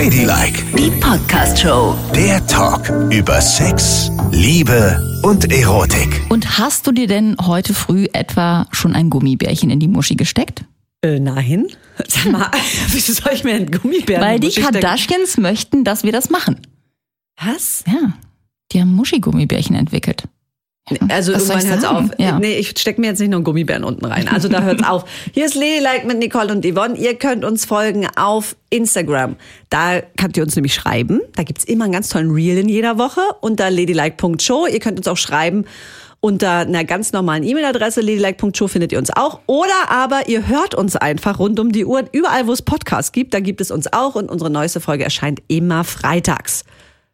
Ladylike, 0.00 0.64
Die 0.78 0.90
Podcast-Show. 0.98 1.94
der 2.14 2.46
Talk 2.46 2.88
über 3.12 3.38
Sex, 3.38 4.10
Liebe 4.32 4.98
und 5.22 5.52
Erotik. 5.52 6.22
Und 6.30 6.56
hast 6.58 6.86
du 6.86 6.92
dir 6.92 7.06
denn 7.06 7.36
heute 7.38 7.74
früh 7.74 8.06
etwa 8.14 8.66
schon 8.70 8.94
ein 8.94 9.10
Gummibärchen 9.10 9.68
in 9.68 9.78
die 9.78 9.88
Muschi 9.88 10.16
gesteckt? 10.16 10.64
Äh, 11.02 11.20
nein. 11.20 11.66
Sag 12.08 12.32
mal, 12.32 12.50
wieso 12.88 13.12
soll 13.12 13.32
ich 13.34 13.44
mir 13.44 13.52
einen 13.52 13.70
Gummibären 13.70 14.22
Weil 14.24 14.36
in 14.36 14.40
die 14.40 14.46
Muschi 14.46 14.62
stecken? 14.62 14.80
Kardashians 14.80 15.36
möchten, 15.36 15.84
dass 15.84 16.02
wir 16.02 16.12
das 16.12 16.30
machen. 16.30 16.62
Was? 17.38 17.84
Ja, 17.86 18.14
die 18.72 18.80
haben 18.80 18.94
Muschi-Gummibärchen 18.94 19.76
entwickelt. 19.76 20.24
Also 21.08 21.32
Was 21.34 21.46
soll 21.46 21.56
irgendwann 21.56 21.70
hört's 21.70 21.82
sagen? 21.82 22.10
auf. 22.10 22.18
Ja. 22.18 22.38
Nee, 22.38 22.54
ich 22.58 22.70
stecke 22.70 23.00
mir 23.00 23.08
jetzt 23.08 23.20
nicht 23.20 23.28
noch 23.30 23.36
einen 23.38 23.44
Gummibären 23.44 23.84
unten 23.84 24.04
rein. 24.04 24.26
Also 24.28 24.48
da 24.48 24.62
hört's 24.62 24.82
auf. 24.82 25.04
Hier 25.32 25.46
ist 25.46 25.54
Ladylike 25.54 26.06
mit 26.06 26.18
Nicole 26.18 26.52
und 26.52 26.64
Yvonne. 26.64 26.96
Ihr 26.96 27.14
könnt 27.14 27.44
uns 27.44 27.64
folgen 27.64 28.08
auf 28.16 28.56
Instagram. 28.70 29.36
Da 29.68 30.00
könnt 30.16 30.36
ihr 30.36 30.42
uns 30.42 30.56
nämlich 30.56 30.74
schreiben. 30.74 31.20
Da 31.36 31.44
gibt's 31.44 31.64
immer 31.64 31.84
einen 31.84 31.92
ganz 31.92 32.08
tollen 32.08 32.30
Reel 32.30 32.58
in 32.58 32.68
jeder 32.68 32.98
Woche 32.98 33.20
unter 33.40 33.70
ladylike.show. 33.70 34.66
Ihr 34.66 34.80
könnt 34.80 34.98
uns 34.98 35.06
auch 35.06 35.16
schreiben 35.16 35.64
unter 36.22 36.50
einer 36.60 36.84
ganz 36.84 37.12
normalen 37.12 37.42
E-Mail-Adresse 37.44 38.02
ladylike.show 38.02 38.68
findet 38.68 38.92
ihr 38.92 38.98
uns 38.98 39.10
auch. 39.10 39.40
Oder 39.46 39.90
aber 39.90 40.28
ihr 40.28 40.48
hört 40.48 40.74
uns 40.74 40.94
einfach 40.96 41.38
rund 41.38 41.58
um 41.58 41.72
die 41.72 41.86
Uhr. 41.86 42.04
Überall, 42.12 42.46
wo 42.46 42.52
es 42.52 42.60
Podcasts 42.62 43.12
gibt, 43.12 43.32
da 43.32 43.40
gibt 43.40 43.60
es 43.62 43.70
uns 43.70 43.90
auch. 43.92 44.16
Und 44.16 44.30
unsere 44.30 44.50
neueste 44.50 44.80
Folge 44.80 45.04
erscheint 45.04 45.40
immer 45.48 45.82
freitags. 45.84 46.64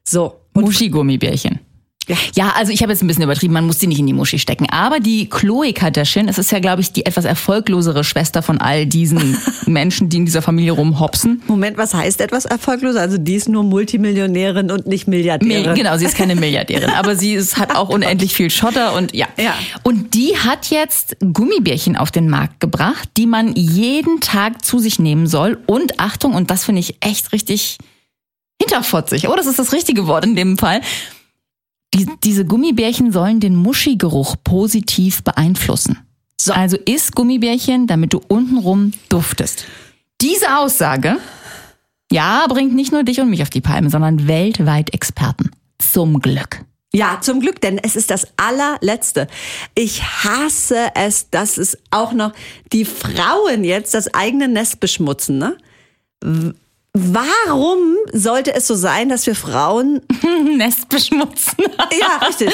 So. 0.02 0.41
Muschi-Gummibärchen. 0.55 1.60
Ja. 2.34 2.52
also 2.56 2.73
ich 2.73 2.83
habe 2.83 2.92
jetzt 2.92 3.02
ein 3.02 3.06
bisschen 3.09 3.24
übertrieben, 3.24 3.52
man 3.52 3.66
muss 3.66 3.78
die 3.78 3.87
nicht 3.87 3.98
in 3.98 4.06
die 4.06 4.12
Muschi 4.12 4.38
stecken. 4.38 4.69
Aber 4.70 5.01
die 5.01 5.28
Chloe 5.28 5.73
Kardashian, 5.73 6.28
es 6.28 6.38
ist 6.38 6.52
ja, 6.52 6.60
glaube 6.60 6.80
ich, 6.80 6.92
die 6.92 7.05
etwas 7.05 7.24
erfolglosere 7.24 8.05
Schwester 8.05 8.42
von 8.42 8.60
all 8.60 8.87
diesen 8.87 9.37
Menschen, 9.66 10.09
die 10.09 10.19
in 10.19 10.24
dieser 10.24 10.42
Familie 10.42 10.73
rumhopsen. 10.73 11.42
Moment, 11.48 11.77
was 11.77 11.95
heißt 11.95 12.20
etwas 12.20 12.45
erfolglos? 12.45 12.95
Also 12.97 13.19
die 13.19 13.34
ist 13.34 13.48
nur 13.48 13.64
Multimillionärin 13.64 14.70
und 14.70 14.87
nicht 14.87 15.09
Milliardärin. 15.09 15.64
Mil- 15.64 15.75
Genau, 15.75 15.97
sie 15.97 16.05
ist 16.05 16.17
keine 16.17 16.36
Milliardärin, 16.36 16.91
aber 16.91 17.17
sie 17.17 17.33
ist, 17.34 17.56
hat 17.56 17.75
auch 17.75 17.89
unendlich 17.97 18.34
viel 18.34 18.50
Schotter 18.50 18.95
und 18.95 19.14
ja. 19.14 19.27
Ja. 19.39 19.55
Und 19.83 20.14
die 20.14 20.36
hat 20.36 20.70
jetzt 20.70 21.17
Gummibärchen 21.33 21.97
auf 21.97 22.11
den 22.11 22.28
Markt 22.28 22.61
gebracht, 22.61 23.08
die 23.17 23.27
man 23.27 23.52
jeden 23.55 24.20
Tag 24.20 24.64
zu 24.64 24.78
sich 24.78 24.98
nehmen 24.98 25.27
soll. 25.27 25.58
Und 25.67 25.98
Achtung, 25.98 26.34
und 26.34 26.50
das 26.50 26.64
finde 26.64 26.80
ich 26.80 26.97
echt 27.00 27.33
richtig 27.33 27.78
hinterfotzig. 28.61 29.28
Oh, 29.28 29.34
das 29.36 29.47
ist 29.47 29.58
das 29.58 29.73
richtige 29.73 30.06
Wort 30.06 30.25
in 30.25 30.34
dem 30.36 30.56
Fall. 30.56 30.80
Die, 31.97 32.06
diese 32.25 32.44
Gummibärchen 32.44 33.12
sollen 33.12 33.41
den 33.41 33.56
Muschigeruch 33.56 34.36
positiv 34.44 35.22
beeinflussen. 35.22 35.98
So. 36.41 36.52
Also 36.52 36.77
isst 36.77 37.14
Gummibärchen, 37.14 37.86
damit 37.86 38.12
du 38.12 38.20
untenrum 38.28 38.92
duftest. 39.08 39.64
Diese 40.20 40.58
Aussage, 40.58 41.17
ja, 42.11 42.47
bringt 42.48 42.74
nicht 42.74 42.92
nur 42.92 43.02
dich 43.02 43.20
und 43.20 43.30
mich 43.30 43.42
auf 43.42 43.50
die 43.50 43.61
Palme, 43.61 43.91
sondern 43.91 44.28
weltweit 44.28 44.94
Experten. 44.94 45.50
Zum 45.78 46.20
Glück. 46.20 46.64
Ja, 46.92 47.19
zum 47.20 47.41
Glück, 47.41 47.61
denn 47.61 47.78
es 47.78 47.97
ist 47.97 48.11
das 48.11 48.28
allerletzte. 48.36 49.27
Ich 49.74 50.02
hasse 50.02 50.92
es, 50.94 51.28
dass 51.30 51.58
es 51.58 51.77
auch 51.91 52.12
noch 52.12 52.33
die 52.72 52.84
Frauen 52.84 53.64
jetzt 53.64 53.92
das 53.92 54.14
eigene 54.14 54.48
Nest 54.48 54.80
beschmutzen. 54.80 55.39
Ne? 55.39 56.55
Warum 56.98 57.97
sollte 58.12 58.55
es 58.55 58.66
so 58.66 58.75
sein, 58.75 59.11
dass 59.11 59.27
wir 59.27 59.34
Frauen, 59.34 60.00
Nest 60.56 60.89
beschmutzen. 60.89 61.52
ja, 62.00 62.27
richtig, 62.27 62.50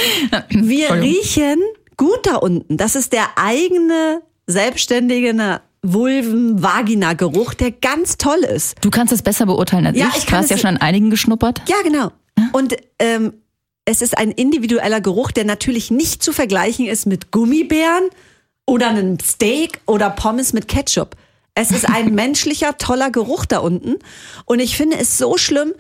wir 0.51 0.93
riechen 0.95 1.61
gut 1.97 2.27
da 2.27 2.37
unten. 2.37 2.77
Das 2.77 2.97
ist 2.97 3.13
der 3.13 3.29
eigene 3.37 4.21
selbstständige 4.49 5.61
Vulven-Vagina-Geruch, 5.83 7.55
der 7.55 7.71
ganz 7.71 8.19
toll 8.19 8.41
ist. 8.41 8.77
Du 8.81 8.91
kannst 8.91 9.13
es 9.13 9.23
besser 9.23 9.47
beurteilen 9.47 9.87
als 9.87 9.97
Ja, 9.97 10.09
ich. 10.11 10.19
ich 10.19 10.27
Du 10.27 10.33
hast 10.33 10.51
ja 10.51 10.59
schon 10.59 10.71
an 10.71 10.77
einigen 10.79 11.11
geschnuppert. 11.11 11.63
Ja, 11.69 11.77
genau. 11.85 12.11
Und 12.53 12.75
ähm, 12.99 13.35
es 13.85 14.03
ist 14.03 14.19
ein 14.19 14.33
individueller 14.33 15.01
Geruch, 15.01 15.31
der 15.31 15.45
natürlich 15.45 15.93
nicht 15.93 16.21
zu 16.21 16.33
vergleichen 16.33 16.87
ist 16.87 17.07
mit 17.07 17.31
Gummibären 17.31 18.09
oder 18.67 18.89
einem 18.89 19.21
Steak 19.21 19.81
oder 19.87 20.11
Pommes 20.11 20.53
mit 20.53 20.67
Ketchup. 20.67 21.15
Es 21.55 21.71
ist 21.71 21.89
ein 21.89 22.15
menschlicher, 22.15 22.79
toller 22.79 23.11
Geruch 23.11 23.45
da 23.47 23.59
unten. 23.59 23.97
Und 24.45 24.61
ich 24.61 24.77
finde 24.77 24.99
es 24.99 25.19
so 25.19 25.37
schlimm, 25.37 25.73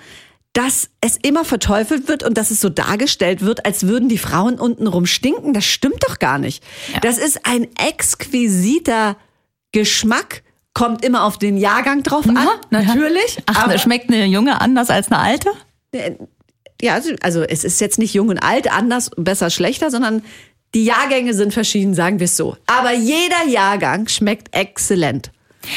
dass 0.52 0.90
es 1.00 1.16
immer 1.16 1.46
verteufelt 1.46 2.08
wird 2.08 2.22
und 2.22 2.36
dass 2.36 2.50
es 2.50 2.60
so 2.60 2.68
dargestellt 2.68 3.40
wird, 3.40 3.64
als 3.64 3.86
würden 3.86 4.10
die 4.10 4.18
Frauen 4.18 4.58
untenrum 4.60 5.06
stinken. 5.06 5.54
Das 5.54 5.64
stimmt 5.64 6.02
doch 6.06 6.18
gar 6.18 6.38
nicht. 6.38 6.62
Das 7.00 7.16
ist 7.16 7.46
ein 7.46 7.68
exquisiter 7.78 9.16
Geschmack. 9.72 10.42
Kommt 10.74 11.04
immer 11.04 11.24
auf 11.24 11.38
den 11.38 11.58
Jahrgang 11.58 12.02
drauf 12.02 12.26
an, 12.26 12.48
natürlich. 12.70 13.38
Ach, 13.46 13.64
aber- 13.64 13.78
schmeckt 13.78 14.08
eine 14.10 14.24
junge 14.24 14.58
anders 14.60 14.88
als 14.90 15.10
eine 15.12 15.20
alte? 15.20 15.50
ja, 16.80 16.94
also- 16.94 17.14
also 17.22 17.42
es 17.42 17.62
ist 17.64 17.80
jetzt 17.80 17.98
nicht 17.98 18.14
jung 18.14 18.28
und 18.28 18.38
alt, 18.38 18.72
anders, 18.72 19.10
besser, 19.16 19.50
schlechter, 19.50 19.90
sondern 19.90 20.22
die 20.74 20.84
Jahrgänge 20.84 21.34
sind 21.34 21.52
verschieden, 21.52 21.94
sagen 21.94 22.18
wir 22.20 22.24
es 22.24 22.36
so. 22.38 22.56
Aber 22.66 22.92
jeder 22.94 23.46
Jahrgang 23.48 24.08
schmeckt 24.08 24.54
exzellent. 24.54 25.30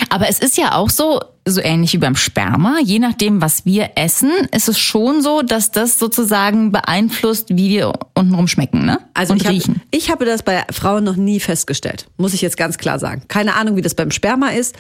Aber 0.09 0.29
es 0.29 0.40
ist 0.40 0.57
ja 0.57 0.73
auch 0.73 0.90
so, 0.90 1.19
so 1.46 1.62
ähnlich 1.62 1.94
wie 1.94 1.97
beim 1.97 2.16
Sperma. 2.16 2.78
Je 2.84 3.00
nachdem, 3.00 3.41
was 3.41 3.66
wir 3.66 3.91
essen, 3.96 4.31
ist 4.51 4.68
es 4.68 4.79
schon 4.79 5.22
so, 5.22 5.41
dass 5.41 5.72
das 5.72 6.00
sozusagen 6.00 6.72
beeinflusst, 6.72 7.50
wie 7.50 7.69
wir 7.69 7.94
untenrum 8.16 8.47
schmecken, 8.47 8.85
ne? 8.85 9.00
Also 9.13 9.34
Und 9.34 9.41
ich, 9.41 9.47
hab, 9.47 9.53
riechen. 9.53 9.81
ich 9.91 10.09
habe 10.09 10.25
das 10.25 10.44
bei 10.44 10.63
Frauen 10.72 11.03
noch 11.03 11.16
nie 11.16 11.40
festgestellt, 11.40 12.07
muss 12.18 12.34
ich 12.34 12.41
jetzt 12.41 12.57
ganz 12.57 12.78
klar 12.78 13.00
sagen. 13.00 13.23
Keine 13.28 13.56
Ahnung, 13.56 13.75
wie 13.75 13.81
das 13.81 13.94
beim 13.94 14.12
Sperma 14.12 14.50
ist, 14.50 14.75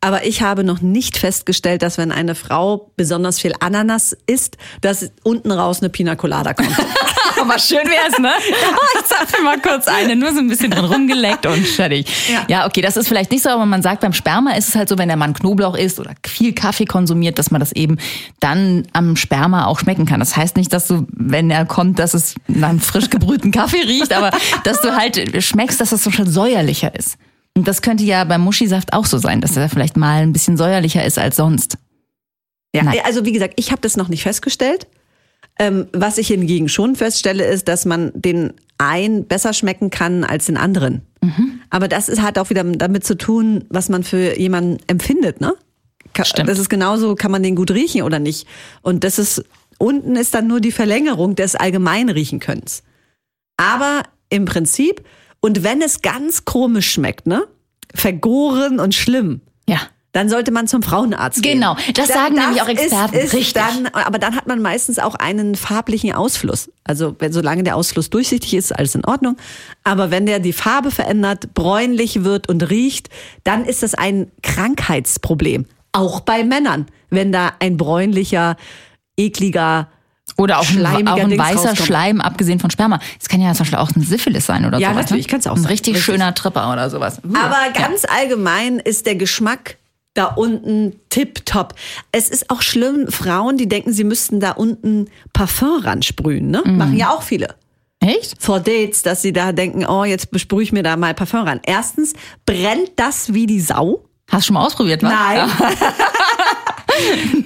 aber 0.00 0.26
ich 0.26 0.42
habe 0.42 0.64
noch 0.64 0.82
nicht 0.82 1.16
festgestellt, 1.16 1.82
dass 1.82 1.96
wenn 1.96 2.12
eine 2.12 2.34
Frau 2.34 2.90
besonders 2.96 3.40
viel 3.40 3.54
Ananas 3.60 4.14
isst, 4.26 4.58
dass 4.82 5.10
unten 5.22 5.50
raus 5.50 5.80
eine 5.80 5.88
Pina 5.88 6.14
Colada 6.14 6.52
kommt. 6.52 6.68
Aber 7.44 7.58
schön 7.58 7.86
wär's, 7.86 8.18
ne? 8.18 8.32
Ich 8.96 9.04
zapfe 9.06 9.42
mal 9.42 9.60
kurz 9.60 9.86
eine, 9.86 10.16
nur 10.16 10.32
so 10.32 10.38
ein 10.38 10.48
bisschen 10.48 10.70
drin 10.70 10.84
rumgeleckt 10.84 11.44
und 11.46 11.66
fertig. 11.66 12.06
Ja. 12.30 12.46
Ja. 12.48 12.66
okay, 12.66 12.80
das 12.80 12.96
ist 12.96 13.08
vielleicht 13.08 13.30
nicht 13.30 13.42
so, 13.42 13.50
aber 13.50 13.66
man 13.66 13.82
sagt, 13.82 14.00
beim 14.00 14.12
Sperma 14.12 14.52
ist 14.52 14.70
es 14.70 14.74
halt 14.74 14.88
so, 14.88 14.96
wenn 14.96 15.08
der 15.08 15.16
Mann 15.16 15.34
Knoblauch 15.34 15.76
isst 15.76 16.00
oder 16.00 16.14
viel 16.26 16.54
Kaffee 16.54 16.86
konsumiert, 16.86 17.38
dass 17.38 17.50
man 17.50 17.60
das 17.60 17.72
eben 17.72 17.98
dann 18.40 18.86
am 18.92 19.16
Sperma 19.16 19.66
auch 19.66 19.78
schmecken 19.80 20.06
kann. 20.06 20.20
Das 20.20 20.36
heißt 20.36 20.56
nicht, 20.56 20.72
dass 20.72 20.86
du, 20.86 21.06
wenn 21.12 21.50
er 21.50 21.66
kommt, 21.66 21.98
dass 21.98 22.14
es 22.14 22.34
nach 22.46 22.70
einem 22.70 22.80
frisch 22.80 23.10
gebrühten 23.10 23.50
Kaffee 23.50 23.82
riecht, 23.82 24.12
aber 24.12 24.30
dass 24.64 24.80
du 24.80 24.96
halt 24.96 25.42
schmeckst, 25.44 25.80
dass 25.80 25.92
es 25.92 26.02
so 26.02 26.10
schon 26.10 26.30
säuerlicher 26.30 26.94
ist. 26.94 27.16
Und 27.56 27.68
das 27.68 27.82
könnte 27.82 28.04
ja 28.04 28.24
beim 28.24 28.40
Muschisaft 28.40 28.92
auch 28.92 29.04
so 29.04 29.18
sein, 29.18 29.40
dass 29.40 29.56
er 29.56 29.68
vielleicht 29.68 29.96
mal 29.96 30.22
ein 30.22 30.32
bisschen 30.32 30.56
säuerlicher 30.56 31.04
ist 31.04 31.18
als 31.18 31.36
sonst. 31.36 31.78
Ja, 32.74 32.82
Nein. 32.82 32.98
also 33.04 33.24
wie 33.24 33.32
gesagt, 33.32 33.54
ich 33.56 33.70
habe 33.70 33.80
das 33.80 33.96
noch 33.96 34.08
nicht 34.08 34.22
festgestellt. 34.24 34.88
Ähm, 35.58 35.86
was 35.92 36.18
ich 36.18 36.28
hingegen 36.28 36.68
schon 36.68 36.96
feststelle, 36.96 37.44
ist, 37.44 37.68
dass 37.68 37.84
man 37.84 38.10
den 38.14 38.52
einen 38.78 39.26
besser 39.26 39.52
schmecken 39.52 39.90
kann 39.90 40.24
als 40.24 40.46
den 40.46 40.56
anderen. 40.56 41.02
Mhm. 41.22 41.60
Aber 41.70 41.86
das 41.88 42.08
ist, 42.08 42.22
hat 42.22 42.38
auch 42.38 42.50
wieder 42.50 42.64
damit 42.64 43.04
zu 43.04 43.16
tun, 43.16 43.64
was 43.68 43.88
man 43.88 44.02
für 44.02 44.36
jemanden 44.38 44.78
empfindet, 44.88 45.40
ne? 45.40 45.54
Ka- 46.12 46.24
Stimmt. 46.24 46.48
Das 46.48 46.58
ist 46.58 46.68
genauso, 46.68 47.14
kann 47.14 47.30
man 47.30 47.42
den 47.42 47.54
gut 47.56 47.70
riechen 47.70 48.02
oder 48.02 48.18
nicht. 48.18 48.46
Und 48.82 49.04
das 49.04 49.18
ist, 49.18 49.44
unten 49.78 50.16
ist 50.16 50.34
dann 50.34 50.46
nur 50.48 50.60
die 50.60 50.72
Verlängerung 50.72 51.34
des 51.36 51.54
allgemeinen 51.54 52.08
Riechenkönnens. 52.10 52.82
Aber 53.56 54.02
im 54.30 54.44
Prinzip, 54.46 55.02
und 55.40 55.62
wenn 55.62 55.80
es 55.82 56.02
ganz 56.02 56.44
komisch 56.44 56.90
schmeckt, 56.92 57.26
ne? 57.28 57.44
Vergoren 57.94 58.80
und 58.80 58.94
schlimm, 58.94 59.40
Ja. 59.68 59.80
Dann 60.14 60.28
sollte 60.28 60.52
man 60.52 60.66
zum 60.68 60.82
Frauenarzt 60.82 61.42
gehen. 61.42 61.58
Genau, 61.58 61.76
das 61.92 62.08
sagen 62.08 62.36
nämlich 62.36 62.62
auch 62.62 62.68
Experten, 62.68 63.16
Ist, 63.16 63.24
ist 63.24 63.34
richtig. 63.34 63.62
Dann, 63.62 63.86
aber 63.88 64.18
dann 64.20 64.36
hat 64.36 64.46
man 64.46 64.62
meistens 64.62 64.98
auch 65.00 65.16
einen 65.16 65.56
farblichen 65.56 66.12
Ausfluss. 66.14 66.70
Also 66.84 67.16
wenn 67.18 67.32
solange 67.32 67.64
der 67.64 67.74
Ausfluss 67.76 68.10
durchsichtig 68.10 68.54
ist, 68.54 68.70
ist 68.70 68.72
alles 68.78 68.94
in 68.94 69.04
Ordnung. 69.04 69.36
Aber 69.82 70.12
wenn 70.12 70.24
der 70.24 70.38
die 70.38 70.52
Farbe 70.52 70.92
verändert, 70.92 71.52
bräunlich 71.52 72.22
wird 72.22 72.48
und 72.48 72.62
riecht, 72.70 73.10
dann 73.42 73.64
ist 73.64 73.82
das 73.82 73.94
ein 73.94 74.30
Krankheitsproblem. 74.42 75.66
Auch 75.92 76.20
bei 76.20 76.44
Männern, 76.44 76.86
wenn 77.10 77.32
da 77.32 77.52
ein 77.58 77.76
bräunlicher, 77.76 78.56
ekliger 79.16 79.88
Oder 80.36 80.60
auch 80.60 80.68
ein, 80.70 81.08
auch 81.08 81.18
ein 81.18 81.36
weißer 81.36 81.70
rauskommt. 81.70 81.78
Schleim, 81.78 82.20
abgesehen 82.20 82.60
von 82.60 82.70
Sperma. 82.70 83.00
Es 83.20 83.28
kann 83.28 83.40
ja 83.40 83.52
zum 83.52 83.60
Beispiel 83.64 83.78
auch 83.78 83.90
ein 83.96 84.02
Syphilis 84.02 84.46
sein 84.46 84.64
oder 84.64 84.78
Ja, 84.78 84.90
sowas. 84.90 85.04
natürlich, 85.06 85.26
ne? 85.26 85.30
kann's 85.32 85.46
auch 85.48 85.56
Ein 85.56 85.62
sein. 85.62 85.70
richtig 85.72 85.94
Richtig. 85.96 86.04
schöner 86.04 86.34
Tripper 86.34 86.72
oder 86.72 86.88
sowas. 86.88 87.18
Aber 87.24 87.34
ja. 87.34 87.72
ganz 87.72 88.04
allgemein 88.04 88.78
ist 88.78 89.06
der 89.06 89.16
Geschmack 89.16 89.76
da 90.14 90.26
unten 90.26 91.00
tipptopp. 91.10 91.74
Es 92.12 92.30
ist 92.30 92.50
auch 92.50 92.62
schlimm, 92.62 93.08
Frauen, 93.10 93.56
die 93.56 93.68
denken, 93.68 93.92
sie 93.92 94.04
müssten 94.04 94.40
da 94.40 94.52
unten 94.52 95.10
Parfum 95.32 95.80
ransprühen. 95.82 96.50
Ne? 96.50 96.62
Mhm. 96.64 96.76
Machen 96.78 96.96
ja 96.96 97.10
auch 97.10 97.22
viele. 97.22 97.54
Echt? 98.00 98.34
Vor 98.38 98.60
Dates, 98.60 99.02
dass 99.02 99.22
sie 99.22 99.32
da 99.32 99.52
denken, 99.52 99.86
oh, 99.86 100.04
jetzt 100.04 100.30
besprühe 100.30 100.62
ich 100.62 100.72
mir 100.72 100.82
da 100.82 100.96
mal 100.96 101.14
Parfum 101.14 101.40
ran. 101.40 101.60
Erstens, 101.64 102.12
brennt 102.46 102.92
das 102.96 103.32
wie 103.34 103.46
die 103.46 103.60
Sau? 103.60 104.04
Hast 104.30 104.44
du 104.44 104.46
schon 104.48 104.54
mal 104.54 104.66
ausprobiert, 104.66 105.02
was? 105.02 105.12
Nein. 105.12 105.50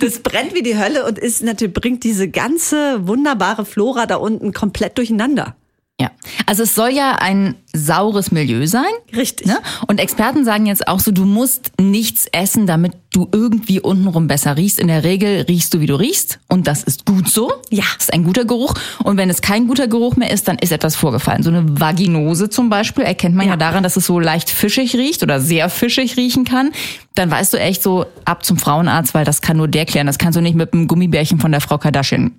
Das 0.00 0.20
brennt 0.20 0.54
wie 0.54 0.62
die 0.62 0.76
Hölle 0.78 1.06
und 1.06 1.18
ist 1.18 1.42
natürlich, 1.42 1.72
bringt 1.72 2.04
diese 2.04 2.28
ganze 2.28 3.06
wunderbare 3.06 3.64
Flora 3.64 4.06
da 4.06 4.16
unten 4.16 4.52
komplett 4.52 4.98
durcheinander. 4.98 5.56
Ja, 6.00 6.12
also 6.46 6.62
es 6.62 6.76
soll 6.76 6.90
ja 6.90 7.16
ein 7.16 7.56
saures 7.72 8.30
Milieu 8.30 8.66
sein. 8.68 8.84
Richtig. 9.16 9.48
Ne? 9.48 9.58
Und 9.88 9.98
Experten 9.98 10.44
sagen 10.44 10.66
jetzt 10.66 10.86
auch 10.86 11.00
so, 11.00 11.10
du 11.10 11.24
musst 11.24 11.72
nichts 11.80 12.26
essen, 12.30 12.68
damit 12.68 12.92
du 13.10 13.28
irgendwie 13.32 13.80
untenrum 13.80 14.28
besser 14.28 14.56
riechst. 14.56 14.78
In 14.78 14.86
der 14.86 15.02
Regel 15.02 15.40
riechst 15.48 15.74
du, 15.74 15.80
wie 15.80 15.86
du 15.86 15.96
riechst. 15.96 16.38
Und 16.48 16.68
das 16.68 16.84
ist 16.84 17.04
gut 17.04 17.28
so. 17.28 17.52
Ja. 17.70 17.82
Das 17.96 18.04
ist 18.04 18.12
ein 18.12 18.22
guter 18.22 18.44
Geruch. 18.44 18.74
Und 19.02 19.16
wenn 19.16 19.28
es 19.28 19.40
kein 19.42 19.66
guter 19.66 19.88
Geruch 19.88 20.14
mehr 20.14 20.30
ist, 20.30 20.46
dann 20.46 20.56
ist 20.58 20.70
etwas 20.70 20.94
vorgefallen. 20.94 21.42
So 21.42 21.50
eine 21.50 21.80
Vaginose 21.80 22.48
zum 22.48 22.70
Beispiel 22.70 23.02
erkennt 23.02 23.34
man 23.34 23.46
ja, 23.46 23.52
Ja. 23.54 23.56
daran, 23.56 23.82
dass 23.82 23.96
es 23.96 24.06
so 24.06 24.20
leicht 24.20 24.50
fischig 24.50 24.94
riecht 24.94 25.24
oder 25.24 25.40
sehr 25.40 25.68
fischig 25.68 26.16
riechen 26.16 26.44
kann. 26.44 26.70
Dann 27.16 27.28
weißt 27.28 27.52
du 27.52 27.58
echt 27.58 27.82
so 27.82 28.06
ab 28.24 28.44
zum 28.44 28.56
Frauenarzt, 28.56 29.14
weil 29.14 29.24
das 29.24 29.40
kann 29.40 29.56
nur 29.56 29.66
der 29.66 29.84
klären. 29.84 30.06
Das 30.06 30.18
kannst 30.18 30.36
du 30.36 30.40
nicht 30.42 30.54
mit 30.54 30.72
einem 30.72 30.86
Gummibärchen 30.86 31.40
von 31.40 31.50
der 31.50 31.60
Frau 31.60 31.76
Kardashian 31.78 32.30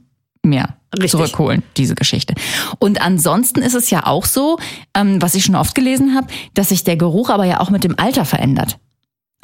mehr 0.43 0.77
Richtig. 0.93 1.11
zurückholen, 1.11 1.63
diese 1.77 1.95
Geschichte. 1.95 2.33
Und 2.79 3.01
ansonsten 3.01 3.61
ist 3.61 3.75
es 3.75 3.89
ja 3.89 4.05
auch 4.05 4.25
so, 4.25 4.57
ähm, 4.95 5.21
was 5.21 5.35
ich 5.35 5.45
schon 5.45 5.55
oft 5.55 5.75
gelesen 5.75 6.15
habe, 6.15 6.27
dass 6.53 6.69
sich 6.69 6.83
der 6.83 6.97
Geruch 6.97 7.29
aber 7.29 7.45
ja 7.45 7.59
auch 7.59 7.69
mit 7.69 7.83
dem 7.83 7.97
Alter 7.99 8.25
verändert. 8.25 8.79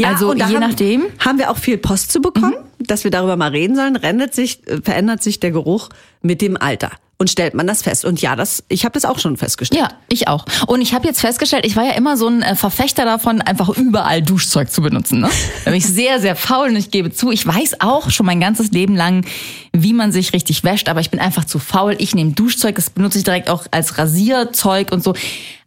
also 0.04 0.32
und 0.32 0.40
da 0.40 0.48
je 0.48 0.56
haben, 0.56 0.62
nachdem. 0.62 1.02
Mhm. 1.02 1.06
Haben 1.20 1.38
wir 1.38 1.52
auch 1.52 1.58
viel 1.58 1.78
Post 1.78 2.12
zu 2.12 2.22
bekommen, 2.22 2.56
dass 2.80 3.04
wir 3.04 3.12
darüber 3.12 3.36
mal 3.36 3.52
reden 3.52 3.76
sollen. 3.76 3.96
Rendet 3.96 4.34
sich, 4.34 4.66
äh, 4.68 4.82
verändert 4.82 5.22
sich 5.22 5.40
der 5.40 5.52
Geruch 5.52 5.90
mit 6.22 6.42
dem 6.42 6.58
Alter? 6.58 6.92
Und 7.18 7.30
stellt 7.30 7.54
man 7.54 7.66
das 7.66 7.82
fest? 7.82 8.04
Und 8.04 8.22
ja, 8.22 8.36
das, 8.36 8.64
ich 8.68 8.84
habe 8.84 8.94
das 8.94 9.06
auch 9.06 9.20
schon 9.20 9.38
festgestellt. 9.38 9.82
Ja, 9.82 9.90
ich 10.10 10.28
auch. 10.28 10.46
Und 10.68 10.82
ich 10.82 10.94
habe 10.94 11.08
jetzt 11.08 11.22
festgestellt, 11.22 11.66
ich 11.66 11.78
war 11.78 11.86
ja 11.86 11.94
immer 11.94 12.18
so 12.18 12.28
ein 12.28 12.42
äh, 12.42 12.56
Verfechter 12.56 13.06
davon, 13.06 13.42
einfach 13.42 13.70
überall 13.70 14.22
Duschzeug 14.22 14.70
zu 14.70 14.82
benutzen. 14.82 15.22
Ne? 15.22 15.30
Da 15.64 15.72
bin 15.72 15.78
ich 15.78 15.86
sehr, 15.86 16.20
sehr 16.20 16.36
faul 16.36 16.70
und 16.70 16.76
ich 16.76 16.92
gebe 16.92 17.12
zu, 17.12 17.32
ich 17.32 17.48
weiß 17.48 17.80
auch 17.80 18.10
schon 18.12 18.26
mein 18.26 18.40
ganzes 18.42 18.72
Leben 18.72 18.96
lang, 18.96 19.26
wie 19.72 19.94
man 19.94 20.12
sich 20.12 20.34
richtig 20.34 20.64
wäscht, 20.64 20.90
aber 20.90 21.00
ich 21.00 21.10
bin 21.10 21.20
einfach 21.20 21.46
zu 21.46 21.58
faul. 21.58 21.96
Ich 22.00 22.14
nehme 22.14 22.32
Duschzeug, 22.32 22.76
das 22.76 22.90
benutze 22.90 23.18
ich 23.18 23.24
direkt 23.24 23.50
auch 23.50 23.66
als 23.72 23.98
Rasierzeug 23.98 24.92
und 24.92 25.02
so. 25.02 25.14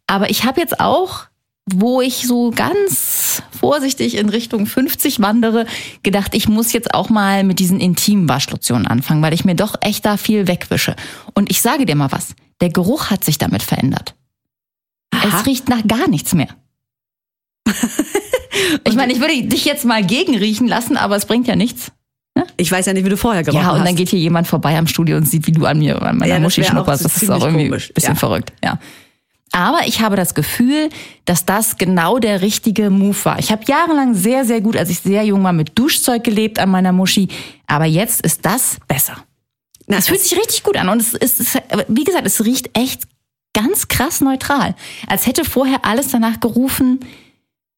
Aber 0.07 0.31
ich 0.31 0.45
habe 0.45 0.61
jetzt 0.61 0.81
auch, 0.81 1.28
wo 1.75 2.01
ich 2.01 2.27
so 2.27 2.51
ganz 2.51 3.43
vorsichtig 3.59 4.17
in 4.17 4.29
Richtung 4.29 4.67
50 4.67 5.21
wandere, 5.21 5.67
gedacht, 6.03 6.35
ich 6.35 6.49
muss 6.49 6.73
jetzt 6.73 6.95
auch 6.95 7.11
mal 7.11 7.45
mit 7.45 7.59
diesen 7.59 7.81
intimen 7.81 8.29
Waschlotionen 8.29 8.87
anfangen, 8.87 9.23
weil 9.23 9.35
ich 9.35 9.45
mir 9.45 9.55
doch 9.55 9.75
echt 9.81 10.05
da 10.05 10.17
viel 10.17 10.49
wegwische. 10.49 10.97
Und 11.35 11.51
ich 11.51 11.61
sage 11.63 11.87
dir 11.87 11.97
mal 11.97 12.13
was, 12.13 12.35
der 12.61 12.71
Geruch 12.71 13.11
hat 13.11 13.25
sich 13.25 13.39
damit 13.39 13.63
verändert. 13.63 14.15
Aha. 15.11 15.41
Es 15.41 15.47
riecht 15.47 15.69
nach 15.69 15.87
gar 15.87 16.09
nichts 16.09 16.35
mehr. 16.35 16.49
ich 18.85 18.95
meine, 18.95 19.13
ich 19.13 19.21
würde 19.21 19.43
dich 19.43 19.65
jetzt 19.65 19.85
mal 19.85 20.05
gegenriechen 20.05 20.67
lassen, 20.67 20.97
aber 20.97 21.17
es 21.17 21.27
bringt 21.27 21.47
ja 21.47 21.57
nichts. 21.57 21.93
Ich 22.57 22.71
weiß 22.71 22.87
ja 22.87 22.93
nicht, 22.93 23.05
wie 23.05 23.09
du 23.09 23.17
vorher 23.17 23.43
gerochen 23.43 23.63
Ja, 23.63 23.71
und 23.73 23.79
dann 23.79 23.89
hast. 23.89 23.97
geht 23.97 24.11
hier 24.11 24.19
jemand 24.19 24.47
vorbei 24.47 24.77
am 24.79 24.87
Studio 24.87 25.17
und 25.17 25.25
sieht, 25.29 25.47
wie 25.47 25.53
du 25.53 25.67
an 25.67 25.79
mir, 25.79 26.01
an 26.01 26.19
meiner 26.19 26.39
Ja, 26.39 26.47
auch 26.47 26.51
schnupperst. 26.51 27.05
Das 27.05 27.23
ist 27.23 27.31
auch 27.31 27.45
irgendwie 27.45 27.65
ein 27.65 27.71
bisschen 27.71 28.15
ja. 28.15 28.15
verrückt, 28.15 28.53
ja. 28.63 28.79
Aber 29.53 29.87
ich 29.87 30.01
habe 30.01 30.17
das 30.17 30.35
Gefühl, 30.35 30.91
dass 31.25 31.47
das 31.47 31.79
genau 31.79 32.19
der 32.19 32.43
richtige 32.43 32.91
Move 32.91 33.17
war. 33.25 33.39
Ich 33.39 33.51
habe 33.51 33.65
jahrelang 33.67 34.15
sehr, 34.15 34.45
sehr 34.45 34.61
gut, 34.61 34.77
als 34.77 34.91
ich 34.91 35.01
sehr 35.01 35.25
jung 35.25 35.43
war, 35.45 35.53
mit 35.53 35.79
Duschzeug 35.79 36.23
gelebt 36.25 36.59
an 36.59 36.71
meiner 36.71 36.93
Muschi. 36.93 37.29
Aber 37.67 37.87
jetzt 37.87 38.21
ist 38.21 38.45
das 38.45 38.77
besser. 38.89 39.17
Na, 39.87 39.97
Es 39.97 40.09
fühlt 40.09 40.21
sich 40.21 40.39
richtig 40.39 40.63
gut 40.63 40.77
an 40.77 40.89
und 40.91 41.01
es 41.01 41.15
ist, 41.15 41.41
es, 41.41 41.55
wie 41.89 42.05
gesagt, 42.05 42.27
es 42.27 42.45
riecht 42.45 42.77
echt 42.77 43.03
ganz 43.55 43.89
krass 43.89 44.21
neutral. 44.21 44.75
Als 45.07 45.27
hätte 45.27 45.45
vorher 45.45 45.85
alles 45.85 46.09
danach 46.09 46.41
gerufen, 46.41 47.01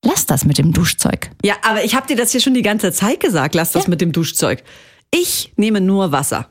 lass 0.04 0.26
das 0.26 0.44
mit 0.44 0.58
dem 0.58 0.72
Duschzeug. 0.72 1.30
Ja, 1.44 1.54
aber 1.62 1.84
ich 1.84 1.94
habe 1.94 2.06
dir 2.08 2.16
das 2.16 2.32
hier 2.32 2.40
schon 2.40 2.54
die 2.54 2.62
ganze 2.62 2.90
Zeit 2.92 3.20
gesagt, 3.20 3.54
lass 3.54 3.72
das 3.72 3.84
Ja. 3.84 3.90
mit 3.90 4.00
dem 4.00 4.10
Duschzeug. 4.12 4.64
Ich 5.12 5.52
nehme 5.56 5.80
nur 5.80 6.10
Wasser. 6.10 6.48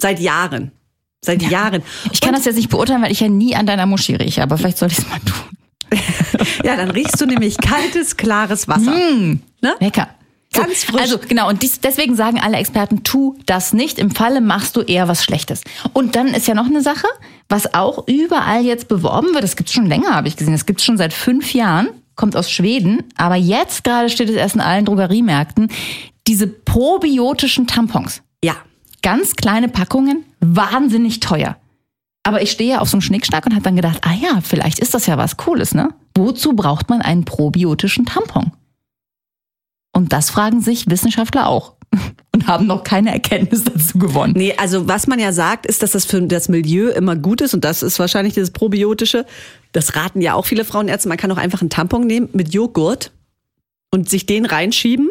Seit 0.00 0.20
Jahren. 0.20 0.70
Seit 1.24 1.42
Jahren. 1.42 1.82
Ich 2.12 2.20
kann 2.20 2.34
das 2.34 2.44
jetzt 2.44 2.56
nicht 2.56 2.70
beurteilen, 2.70 3.02
weil 3.02 3.12
ich 3.12 3.20
ja 3.20 3.28
nie 3.28 3.56
an 3.56 3.66
deiner 3.66 3.86
Muschi 3.86 4.14
rieche, 4.14 4.42
aber 4.42 4.58
vielleicht 4.58 4.78
soll 4.78 4.90
ich 4.90 4.98
es 4.98 5.08
mal 5.08 5.20
tun. 5.20 5.56
Ja, 6.64 6.76
dann 6.76 6.90
riechst 6.90 7.20
du 7.20 7.26
nämlich 7.26 7.56
kaltes, 7.58 8.16
klares 8.16 8.66
Wasser. 8.68 8.90
Mm. 8.90 9.40
Ne? 9.60 9.74
Lecker. 9.80 10.08
Ganz 10.54 10.84
frisch. 10.84 11.00
Also 11.00 11.18
genau, 11.18 11.48
und 11.48 11.62
dies, 11.62 11.80
deswegen 11.80 12.14
sagen 12.16 12.40
alle 12.40 12.56
Experten, 12.56 13.02
tu 13.02 13.36
das 13.46 13.72
nicht. 13.72 13.98
Im 13.98 14.10
Falle 14.10 14.40
machst 14.40 14.76
du 14.76 14.80
eher 14.80 15.08
was 15.08 15.24
Schlechtes. 15.24 15.62
Und 15.92 16.16
dann 16.16 16.28
ist 16.28 16.46
ja 16.46 16.54
noch 16.54 16.66
eine 16.66 16.80
Sache, 16.80 17.06
was 17.48 17.74
auch 17.74 18.06
überall 18.06 18.64
jetzt 18.64 18.88
beworben 18.88 19.34
wird, 19.34 19.42
das 19.42 19.56
gibt's 19.56 19.72
schon 19.72 19.86
länger, 19.86 20.14
habe 20.14 20.28
ich 20.28 20.36
gesehen. 20.36 20.54
Das 20.54 20.66
gibt's 20.66 20.84
schon 20.84 20.96
seit 20.96 21.12
fünf 21.12 21.54
Jahren, 21.54 21.88
kommt 22.14 22.36
aus 22.36 22.50
Schweden, 22.50 23.02
aber 23.16 23.34
jetzt 23.34 23.84
gerade 23.84 24.08
steht 24.08 24.28
es 24.28 24.36
erst 24.36 24.54
in 24.54 24.60
allen 24.60 24.84
Drogeriemärkten, 24.84 25.68
diese 26.26 26.46
probiotischen 26.46 27.66
Tampons. 27.66 28.22
Ja. 28.42 28.56
Ganz 29.04 29.36
kleine 29.36 29.68
Packungen, 29.68 30.24
wahnsinnig 30.40 31.20
teuer. 31.20 31.58
Aber 32.22 32.40
ich 32.40 32.50
stehe 32.50 32.70
ja 32.70 32.78
auf 32.78 32.88
so 32.88 32.96
einen 32.96 33.02
Schnickschnack 33.02 33.44
und 33.44 33.52
habe 33.52 33.62
dann 33.62 33.76
gedacht, 33.76 33.98
ah 34.00 34.14
ja, 34.14 34.40
vielleicht 34.42 34.78
ist 34.78 34.94
das 34.94 35.04
ja 35.04 35.18
was 35.18 35.36
Cooles, 35.36 35.74
ne? 35.74 35.90
Wozu 36.16 36.54
braucht 36.54 36.88
man 36.88 37.02
einen 37.02 37.26
probiotischen 37.26 38.06
Tampon? 38.06 38.52
Und 39.92 40.14
das 40.14 40.30
fragen 40.30 40.62
sich 40.62 40.88
Wissenschaftler 40.88 41.48
auch 41.48 41.74
und 42.34 42.46
haben 42.46 42.66
noch 42.66 42.82
keine 42.82 43.12
Erkenntnis 43.12 43.64
dazu 43.64 43.98
gewonnen. 43.98 44.32
Nee, 44.38 44.54
also 44.56 44.88
was 44.88 45.06
man 45.06 45.18
ja 45.18 45.34
sagt, 45.34 45.66
ist, 45.66 45.82
dass 45.82 45.92
das 45.92 46.06
für 46.06 46.22
das 46.22 46.48
Milieu 46.48 46.88
immer 46.88 47.14
gut 47.14 47.42
ist 47.42 47.52
und 47.52 47.62
das 47.62 47.82
ist 47.82 47.98
wahrscheinlich 47.98 48.32
dieses 48.32 48.52
Probiotische. 48.52 49.26
Das 49.72 49.96
raten 49.96 50.22
ja 50.22 50.32
auch 50.32 50.46
viele 50.46 50.64
Frauenärzte. 50.64 51.10
Man 51.10 51.18
kann 51.18 51.30
auch 51.30 51.36
einfach 51.36 51.60
einen 51.60 51.68
Tampon 51.68 52.06
nehmen 52.06 52.30
mit 52.32 52.54
Joghurt 52.54 53.12
und 53.90 54.08
sich 54.08 54.24
den 54.24 54.46
reinschieben, 54.46 55.10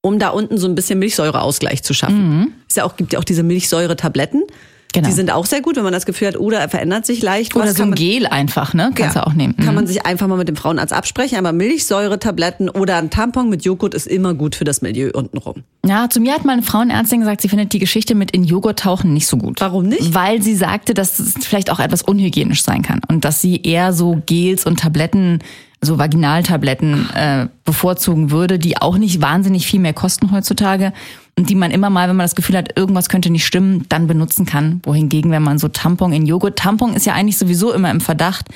um 0.00 0.18
da 0.18 0.30
unten 0.30 0.56
so 0.56 0.66
ein 0.66 0.74
bisschen 0.74 0.98
Milchsäureausgleich 0.98 1.82
zu 1.82 1.92
schaffen. 1.92 2.54
Es 2.70 2.76
ja 2.76 2.84
auch, 2.84 2.96
gibt 2.96 3.12
ja 3.12 3.18
auch 3.18 3.24
diese 3.24 3.42
Milchsäure-Tabletten. 3.42 4.44
Genau. 4.92 5.06
Die 5.08 5.14
sind 5.14 5.30
auch 5.30 5.46
sehr 5.46 5.60
gut, 5.60 5.76
wenn 5.76 5.84
man 5.84 5.92
das 5.92 6.04
Gefühl 6.04 6.26
hat, 6.28 6.36
oder 6.36 6.58
er 6.58 6.68
verändert 6.68 7.06
sich 7.06 7.22
leicht. 7.22 7.54
Oder 7.54 7.66
was, 7.66 7.76
so 7.76 7.84
ein 7.84 7.90
man- 7.90 7.98
Gel 7.98 8.26
einfach, 8.26 8.74
ne? 8.74 8.90
Kannst 8.94 9.14
Ja, 9.14 9.22
du 9.22 9.26
auch 9.28 9.34
nehmen. 9.34 9.54
Kann 9.56 9.68
Mhm. 9.68 9.74
man 9.76 9.86
sich 9.86 10.04
einfach 10.04 10.26
mal 10.26 10.36
mit 10.36 10.48
dem 10.48 10.56
Frauenarzt 10.56 10.92
absprechen, 10.92 11.38
aber 11.38 11.52
Milchsäuretabletten 11.52 12.68
oder 12.68 12.96
ein 12.96 13.08
Tampon 13.10 13.48
mit 13.50 13.64
Joghurt 13.64 13.94
ist 13.94 14.08
immer 14.08 14.34
gut 14.34 14.56
für 14.56 14.64
das 14.64 14.82
Milieu 14.82 15.10
untenrum. 15.14 15.62
Ja, 15.86 16.08
zu 16.10 16.18
mir 16.20 16.32
hat 16.34 16.44
mal 16.44 16.54
eine 16.54 16.62
Frauenärztin 16.62 17.20
gesagt, 17.20 17.40
sie 17.40 17.48
findet 17.48 17.72
die 17.72 17.78
Geschichte 17.78 18.16
mit 18.16 18.32
in 18.32 18.42
Joghurt 18.42 18.80
tauchen 18.80 19.12
nicht 19.14 19.28
so 19.28 19.36
gut. 19.36 19.60
Warum 19.60 19.86
nicht? 19.86 20.12
Weil 20.12 20.42
sie 20.42 20.56
sagte, 20.56 20.92
dass 20.92 21.20
es 21.20 21.34
vielleicht 21.40 21.70
auch 21.70 21.78
etwas 21.78 22.02
unhygienisch 22.02 22.62
sein 22.64 22.82
kann 22.82 23.00
und 23.08 23.24
dass 23.24 23.40
sie 23.40 23.62
eher 23.62 23.92
so 23.92 24.20
Gels 24.26 24.66
und 24.66 24.80
Tabletten, 24.80 25.38
so 25.82 25.98
Vaginaltabletten 25.98 27.08
äh, 27.14 27.48
bevorzugen 27.64 28.30
würde, 28.30 28.58
die 28.58 28.76
auch 28.76 28.98
nicht 28.98 29.22
wahnsinnig 29.22 29.66
viel 29.66 29.80
mehr 29.80 29.94
kosten 29.94 30.30
heutzutage 30.30 30.92
und 31.38 31.48
die 31.48 31.54
man 31.54 31.70
immer 31.70 31.88
mal, 31.88 32.08
wenn 32.08 32.16
man 32.16 32.24
das 32.24 32.34
Gefühl 32.34 32.56
hat, 32.56 32.76
irgendwas 32.76 33.08
könnte 33.08 33.30
nicht 33.30 33.46
stimmen, 33.46 33.86
dann 33.88 34.06
benutzen 34.06 34.44
kann. 34.44 34.80
Wohingegen, 34.84 35.30
wenn 35.30 35.42
man 35.42 35.58
so 35.58 35.68
Tampon 35.68 36.12
in 36.12 36.26
Joghurt, 36.26 36.58
Tampon 36.58 36.92
ist 36.92 37.06
ja 37.06 37.14
eigentlich 37.14 37.38
sowieso 37.38 37.72
immer 37.72 37.90
im 37.90 38.00
Verdacht, 38.02 38.48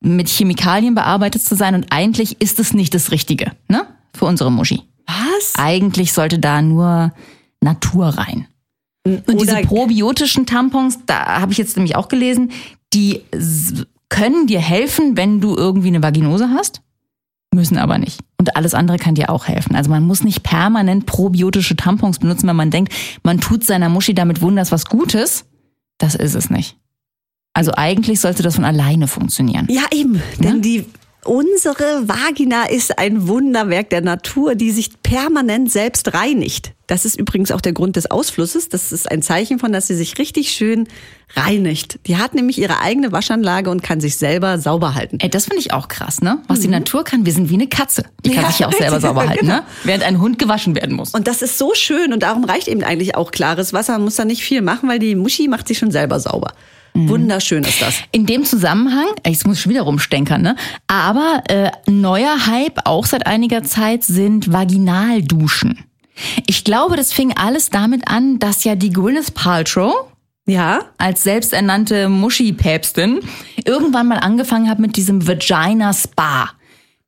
mit 0.00 0.28
Chemikalien 0.28 0.94
bearbeitet 0.94 1.42
zu 1.42 1.56
sein 1.56 1.74
und 1.74 1.86
eigentlich 1.90 2.40
ist 2.40 2.60
es 2.60 2.74
nicht 2.74 2.94
das 2.94 3.10
Richtige, 3.10 3.52
ne? 3.68 3.86
Für 4.14 4.26
unsere 4.26 4.52
Muschi. 4.52 4.82
Was? 5.06 5.54
Eigentlich 5.56 6.12
sollte 6.12 6.38
da 6.38 6.60
nur 6.62 7.12
Natur 7.60 8.06
rein. 8.06 8.46
Und 9.04 9.40
diese 9.40 9.52
Oder- 9.52 9.62
probiotischen 9.62 10.46
Tampons, 10.46 10.98
da 11.06 11.40
habe 11.40 11.52
ich 11.52 11.58
jetzt 11.58 11.76
nämlich 11.76 11.96
auch 11.96 12.08
gelesen, 12.08 12.52
die 12.92 13.22
können 14.12 14.46
dir 14.46 14.60
helfen, 14.60 15.16
wenn 15.16 15.40
du 15.40 15.56
irgendwie 15.56 15.88
eine 15.88 16.02
Vaginose 16.02 16.50
hast, 16.50 16.82
müssen 17.54 17.78
aber 17.78 17.96
nicht. 17.96 18.20
Und 18.38 18.56
alles 18.56 18.74
andere 18.74 18.98
kann 18.98 19.14
dir 19.14 19.30
auch 19.30 19.48
helfen. 19.48 19.74
Also 19.74 19.88
man 19.88 20.02
muss 20.02 20.22
nicht 20.22 20.42
permanent 20.42 21.06
probiotische 21.06 21.76
Tampons 21.76 22.18
benutzen, 22.18 22.46
wenn 22.46 22.56
man 22.56 22.70
denkt, 22.70 22.92
man 23.22 23.40
tut 23.40 23.64
seiner 23.64 23.88
Muschi 23.88 24.14
damit 24.14 24.42
wunders 24.42 24.70
was 24.70 24.84
Gutes. 24.84 25.46
Das 25.96 26.14
ist 26.14 26.34
es 26.34 26.50
nicht. 26.50 26.76
Also 27.54 27.72
eigentlich 27.74 28.20
sollte 28.20 28.42
das 28.42 28.56
von 28.56 28.64
alleine 28.66 29.08
funktionieren. 29.08 29.66
Ja, 29.70 29.84
eben. 29.92 30.22
Denn 30.38 30.60
die, 30.60 30.84
unsere 31.24 32.08
Vagina 32.08 32.64
ist 32.68 32.98
ein 32.98 33.28
Wunderwerk 33.28 33.90
der 33.90 34.00
Natur, 34.00 34.54
die 34.54 34.70
sich 34.70 35.02
permanent 35.02 35.70
selbst 35.70 36.14
reinigt. 36.14 36.72
Das 36.86 37.04
ist 37.04 37.18
übrigens 37.18 37.50
auch 37.52 37.60
der 37.60 37.72
Grund 37.72 37.96
des 37.96 38.10
Ausflusses. 38.10 38.68
Das 38.68 38.92
ist 38.92 39.10
ein 39.10 39.22
Zeichen 39.22 39.58
von, 39.58 39.72
dass 39.72 39.86
sie 39.86 39.94
sich 39.94 40.18
richtig 40.18 40.50
schön 40.50 40.88
reinigt. 41.34 42.00
Die 42.06 42.18
hat 42.18 42.34
nämlich 42.34 42.58
ihre 42.58 42.80
eigene 42.80 43.12
Waschanlage 43.12 43.70
und 43.70 43.82
kann 43.82 44.00
sich 44.00 44.16
selber 44.16 44.58
sauber 44.58 44.94
halten. 44.94 45.18
Ey, 45.20 45.30
das 45.30 45.44
finde 45.44 45.60
ich 45.60 45.72
auch 45.72 45.88
krass, 45.88 46.20
ne? 46.20 46.42
Was 46.48 46.60
die 46.60 46.68
Natur 46.68 47.04
kann, 47.04 47.24
wir 47.24 47.32
sind 47.32 47.48
wie 47.48 47.54
eine 47.54 47.68
Katze. 47.68 48.04
Die 48.24 48.30
kann 48.30 48.40
Mhm. 48.40 48.44
Ja, 48.44 48.50
sich 48.50 48.58
ja 48.60 48.68
auch 48.68 48.72
selber 48.72 49.00
sauber 49.00 49.26
halten, 49.28 49.46
genau. 49.46 49.58
ne? 49.58 49.62
Während 49.84 50.04
ein 50.04 50.20
Hund 50.20 50.38
gewaschen 50.38 50.74
werden 50.74 50.94
muss. 50.96 51.10
Und 51.14 51.28
das 51.28 51.40
ist 51.40 51.56
so 51.56 51.72
schön 51.74 52.12
und 52.12 52.22
darum 52.22 52.44
reicht 52.44 52.68
eben 52.68 52.82
eigentlich 52.82 53.14
auch 53.14 53.30
klares 53.30 53.72
Wasser. 53.72 53.92
Man 53.94 54.02
muss 54.04 54.16
da 54.16 54.24
nicht 54.24 54.42
viel 54.42 54.60
machen, 54.60 54.88
weil 54.88 54.98
die 54.98 55.14
Muschi 55.14 55.48
macht 55.48 55.68
sich 55.68 55.78
schon 55.78 55.90
selber 55.92 56.20
sauber. 56.20 56.52
Wunderschön 56.94 57.64
ist 57.64 57.80
das. 57.80 57.94
In 58.10 58.26
dem 58.26 58.44
Zusammenhang, 58.44 59.06
jetzt 59.26 59.46
muss 59.46 59.56
ich 59.56 59.62
schon 59.62 59.70
wieder 59.70 59.82
rumstenkern, 59.82 60.42
ne? 60.42 60.56
Aber 60.86 61.42
äh, 61.48 61.70
neuer 61.90 62.46
Hype 62.46 62.80
auch 62.84 63.06
seit 63.06 63.26
einiger 63.26 63.62
Zeit 63.62 64.04
sind 64.04 64.52
Vaginalduschen. 64.52 65.84
Ich 66.46 66.64
glaube, 66.64 66.96
das 66.96 67.12
fing 67.12 67.32
alles 67.36 67.70
damit 67.70 68.08
an, 68.08 68.38
dass 68.38 68.64
ja 68.64 68.74
die 68.74 68.90
Gwyneth 68.90 69.32
Paltrow 69.34 69.94
Ja? 70.46 70.80
als 70.98 71.22
selbsternannte 71.22 72.08
Muschi-Päpstin 72.08 73.20
irgendwann 73.64 74.08
mal 74.08 74.18
angefangen 74.18 74.68
hat 74.68 74.78
mit 74.78 74.96
diesem 74.96 75.26
Vagina 75.26 75.92
Spa. 75.92 76.50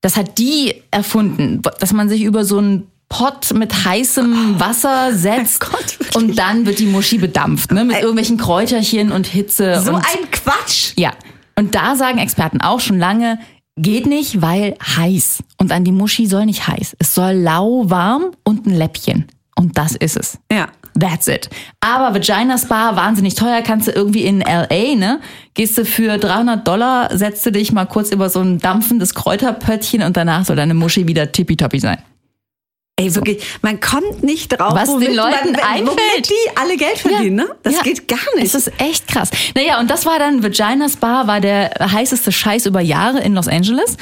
Das 0.01 0.17
hat 0.17 0.39
die 0.39 0.83
erfunden, 0.91 1.63
dass 1.81 1.93
man 1.93 2.09
sich 2.09 2.23
über 2.23 2.45
so 2.45 2.59
einen 2.59 2.91
Pott 3.09 3.53
mit 3.55 3.85
heißem 3.85 4.59
Wasser 4.59 5.13
setzt 5.13 5.65
Oh 5.65 5.71
Gott, 5.71 6.17
und 6.17 6.39
dann 6.39 6.67
wird 6.67 6.79
die 6.79 6.87
Muschi 6.87 7.19
bedampft, 7.19 7.71
ne? 7.73 7.85
Mit 7.85 7.97
irgendwelchen 7.97 8.39
Kräuterchen 8.39 9.13
und 9.13 9.27
Hitze. 9.27 9.81
So 9.81 9.93
und 9.93 9.99
ein 9.99 10.31
Quatsch. 10.31 10.93
ja, 10.97 11.13
und 11.57 11.75
da 11.75 11.97
sagen 11.97 12.19
Experten 12.19 12.61
auch 12.61 12.81
schon 12.81 12.99
lange, 12.99 13.39
geht 13.77 14.07
nicht, 14.07 14.43
weil 14.43 14.77
heiß. 14.97 15.43
Und 15.59 15.73
an 15.73 15.85
die 15.85 15.93
Muschi 15.93 16.27
soll 16.27 16.47
nicht 16.47 16.67
heiß. 16.67 16.97
Es 16.99 17.15
soll 17.15 17.33
lauwarm 17.33 18.33
und 18.45 18.67
ein 18.67 18.75
Läppchen. 18.75 19.27
Und 19.57 19.79
das 19.79 19.95
ist 19.95 20.17
es. 20.17 20.39
Ja. 20.51 20.69
That's 20.99 21.27
it. 21.27 21.51
Aber 21.81 22.15
Vagina 22.15 22.57
Spa, 22.57 22.95
wahnsinnig 22.95 23.35
teuer, 23.35 23.63
kannst 23.63 23.89
du 23.89 23.91
irgendwie 23.91 24.23
in 24.23 24.43
L.A., 24.43 24.95
ne? 24.95 25.21
Gehst 25.55 25.77
du 25.77 25.85
für 25.85 26.19
300 26.19 26.67
Dollar, 26.67 27.17
setzt 27.17 27.45
du 27.45 27.51
dich 27.51 27.73
mal 27.73 27.87
kurz 27.87 28.13
über 28.13 28.31
so 28.31 28.41
ein 28.41 28.61
dampfendes 28.61 29.13
Kräuterpöttchen 29.15 30.03
und 30.03 30.17
danach 30.17 30.45
soll 30.45 30.55
deine 30.55 30.75
Muschi 30.75 31.09
wieder 31.09 31.33
tippitoppi 31.33 31.81
sein. 31.81 31.99
Ey, 32.97 33.13
wirklich, 33.17 33.43
man 33.61 33.81
kommt 33.81 34.23
nicht 34.23 34.51
drauf, 34.57 34.73
Was 34.73 34.87
den 34.99 35.17
Leuten 35.17 35.51
man, 35.51 35.61
einfällt. 35.61 36.29
die 36.29 36.57
alle 36.57 36.77
Geld 36.77 36.97
verdienen, 36.99 37.35
ne? 37.35 37.47
Das 37.65 37.75
Ja. 37.75 37.83
geht 37.83 38.07
gar 38.07 38.19
nicht. 38.37 38.55
Das 38.55 38.55
ist 38.55 38.71
echt 38.79 39.09
krass. 39.09 39.31
Naja, 39.57 39.81
und 39.81 39.91
das 39.91 40.07
war 40.07 40.21
dann, 40.21 40.45
Vagina 40.45 40.89
Spa 40.89 41.27
war 41.27 41.41
der 41.41 41.71
heißeste 41.81 42.31
Scheiß 42.31 42.67
über 42.67 42.81
Jahre 42.81 43.19
in 43.21 43.35
Los 43.35 43.49
Angeles. 43.49 43.97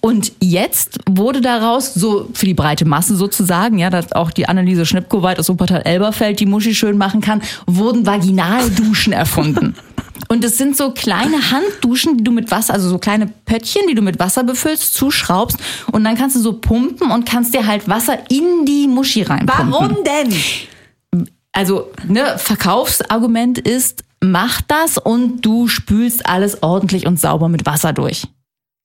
Und 0.00 0.32
jetzt 0.40 0.98
wurde 1.06 1.42
daraus, 1.42 1.92
so 1.92 2.30
für 2.32 2.46
die 2.46 2.54
breite 2.54 2.86
Masse 2.86 3.16
sozusagen, 3.16 3.78
ja, 3.78 3.90
dass 3.90 4.12
auch 4.12 4.30
die 4.30 4.48
Anneliese 4.48 4.86
Schnippkoweit 4.86 5.38
aus 5.38 5.50
Wuppertal-Elberfeld 5.50 6.40
die 6.40 6.46
Muschi 6.46 6.74
schön 6.74 6.96
machen 6.96 7.20
kann, 7.20 7.42
wurden 7.66 8.06
Vaginalduschen 8.06 9.12
erfunden. 9.12 9.74
Und 10.28 10.44
es 10.44 10.58
sind 10.58 10.76
so 10.76 10.92
kleine 10.92 11.50
Handduschen, 11.50 12.18
die 12.18 12.24
du 12.24 12.30
mit 12.30 12.50
Wasser, 12.50 12.74
also 12.74 12.88
so 12.88 12.98
kleine 12.98 13.26
Pöttchen, 13.46 13.82
die 13.88 13.94
du 13.94 14.02
mit 14.02 14.18
Wasser 14.18 14.44
befüllst, 14.44 14.94
zuschraubst 14.94 15.56
und 15.90 16.04
dann 16.04 16.16
kannst 16.16 16.36
du 16.36 16.40
so 16.40 16.52
pumpen 16.52 17.10
und 17.10 17.24
kannst 17.24 17.54
dir 17.54 17.66
halt 17.66 17.88
Wasser 17.88 18.18
in 18.30 18.66
die 18.66 18.86
Muschi 18.86 19.22
reinpumpen. 19.22 19.72
Warum 19.72 20.04
denn? 20.04 21.26
Also, 21.52 21.90
ne, 22.06 22.36
Verkaufsargument 22.36 23.58
ist, 23.58 24.04
mach 24.20 24.60
das 24.60 24.98
und 24.98 25.40
du 25.40 25.66
spülst 25.66 26.26
alles 26.26 26.62
ordentlich 26.62 27.06
und 27.06 27.18
sauber 27.18 27.48
mit 27.48 27.64
Wasser 27.64 27.92
durch. 27.92 28.28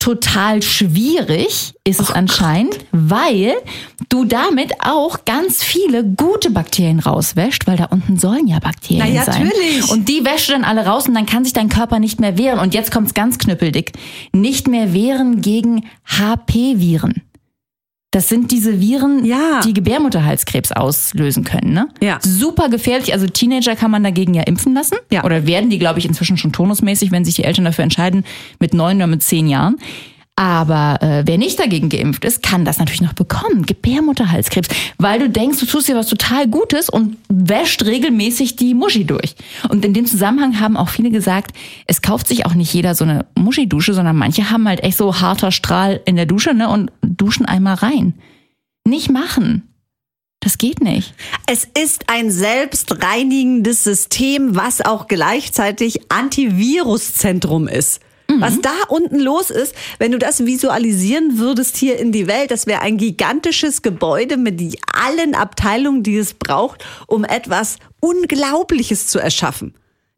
Total 0.03 0.61
schwierig 0.61 1.75
ist 1.85 2.01
Oh 2.01 2.03
es 2.03 2.11
anscheinend, 2.11 2.77
weil 2.91 3.53
du 4.09 4.25
damit 4.25 4.73
auch 4.83 5.23
ganz 5.23 5.63
viele 5.63 6.03
gute 6.03 6.51
Bakterien 6.51 6.99
rauswäscht, 6.99 7.67
weil 7.67 7.77
da 7.77 7.85
unten 7.85 8.19
sollen 8.19 8.47
ja 8.47 8.59
Bakterien 8.59 9.13
Na, 9.15 9.23
sein. 9.23 9.45
natürlich. 9.47 9.89
Und 9.89 10.09
die 10.09 10.25
wäschst 10.25 10.49
du 10.49 10.51
dann 10.51 10.65
alle 10.65 10.85
raus 10.85 11.07
und 11.07 11.13
dann 11.13 11.25
kann 11.25 11.45
sich 11.45 11.53
dein 11.53 11.69
Körper 11.69 11.99
nicht 11.99 12.19
mehr 12.19 12.37
wehren. 12.37 12.59
Und 12.59 12.73
jetzt 12.73 12.91
kommt's 12.91 13.13
ganz 13.13 13.37
knüppeldick. 13.37 13.93
Nicht 14.33 14.67
mehr 14.67 14.93
wehren 14.93 15.39
gegen 15.39 15.85
HP-Viren. 16.05 17.21
Das 18.13 18.29
sind 18.29 18.51
diese 18.51 18.79
Viren, 18.79 19.25
Ja. 19.25 19.59
die 19.65 19.73
Gebärmutterhalskrebs 19.73 20.71
auslösen 20.71 21.43
können. 21.43 21.73
Ne? 21.73 21.89
Ja. 22.01 22.19
Super 22.21 22.69
gefährlich. 22.69 23.11
Also 23.11 23.25
Teenager 23.27 23.75
kann 23.75 23.89
man 23.89 24.03
dagegen 24.03 24.35
ja 24.35 24.43
impfen 24.43 24.75
lassen. 24.75 24.97
Ja. 25.11 25.23
Oder 25.23 25.47
werden 25.47 25.71
die, 25.71 25.79
glaube 25.79 25.97
ich, 25.97 26.05
inzwischen 26.05 26.37
schon 26.37 26.51
turnusmäßig, 26.53 27.11
wenn 27.11 27.25
sich 27.25 27.35
die 27.35 27.43
Eltern 27.43 27.65
dafür 27.65 27.83
entscheiden, 27.83 28.23
mit 28.59 28.75
neun 28.75 28.97
oder 28.97 29.07
mit 29.07 29.23
zehn 29.23 29.47
Jahren. 29.47 29.77
Aber 30.35 30.97
äh, 31.01 31.23
wer 31.27 31.37
nicht 31.37 31.59
dagegen 31.59 31.89
geimpft 31.89 32.25
ist, 32.25 32.41
kann 32.41 32.65
das 32.65 32.79
natürlich 32.79 33.01
noch 33.01 33.13
bekommen. 33.13 33.67
Gebärmutterhalskrebs. 33.67 34.67
Weil 34.97 35.19
du 35.19 35.29
denkst, 35.29 35.59
du 35.59 35.67
tust 35.67 35.87
dir 35.87 35.95
was 35.95 36.07
total 36.07 36.47
Gutes 36.47 36.89
und 36.89 37.17
wäscht 37.29 37.85
regelmäßig 37.85 38.55
die 38.55 38.73
Muschi 38.73 39.05
durch. 39.05 39.35
Und 39.69 39.85
in 39.85 39.93
dem 39.93 40.07
Zusammenhang 40.07 40.59
haben 40.59 40.75
auch 40.75 40.89
viele 40.89 41.11
gesagt, 41.11 41.55
es 41.85 42.01
kauft 42.01 42.27
sich 42.27 42.47
auch 42.47 42.55
nicht 42.55 42.73
jeder 42.73 42.95
so 42.95 43.03
eine 43.03 43.27
Muschi-Dusche, 43.37 43.93
sondern 43.93 44.15
manche 44.15 44.49
haben 44.49 44.67
halt 44.67 44.83
echt 44.83 44.97
so 44.97 45.21
harter 45.21 45.51
Strahl 45.51 46.01
in 46.05 46.15
der 46.15 46.25
Dusche 46.25 46.55
ne, 46.55 46.67
und 46.67 46.91
duschen 47.03 47.45
einmal 47.45 47.75
rein. 47.75 48.15
Nicht 48.87 49.11
machen. 49.11 49.69
Das 50.39 50.57
geht 50.57 50.81
nicht. 50.81 51.13
Es 51.45 51.63
ist 51.79 52.09
ein 52.09 52.31
selbstreinigendes 52.31 53.83
System, 53.83 54.55
was 54.55 54.81
auch 54.81 55.07
gleichzeitig 55.07 56.11
Antiviruszentrum 56.11 57.67
ist. 57.67 58.01
Was 58.39 58.61
da 58.61 58.71
unten 58.89 59.19
los 59.19 59.49
ist, 59.49 59.73
wenn 59.99 60.11
du 60.11 60.17
das 60.19 60.45
visualisieren 60.45 61.37
würdest 61.37 61.77
hier 61.77 61.97
in 61.99 62.11
die 62.11 62.27
Welt, 62.27 62.51
das 62.51 62.67
wäre 62.67 62.81
ein 62.81 62.97
gigantisches 62.97 63.81
Gebäude 63.81 64.37
mit 64.37 64.61
allen 64.93 65.35
Abteilungen, 65.35 66.03
die 66.03 66.17
es 66.17 66.33
braucht, 66.33 66.83
um 67.07 67.23
etwas 67.23 67.77
Unglaubliches 67.99 69.07
zu 69.07 69.19
erschaffen. 69.19 69.73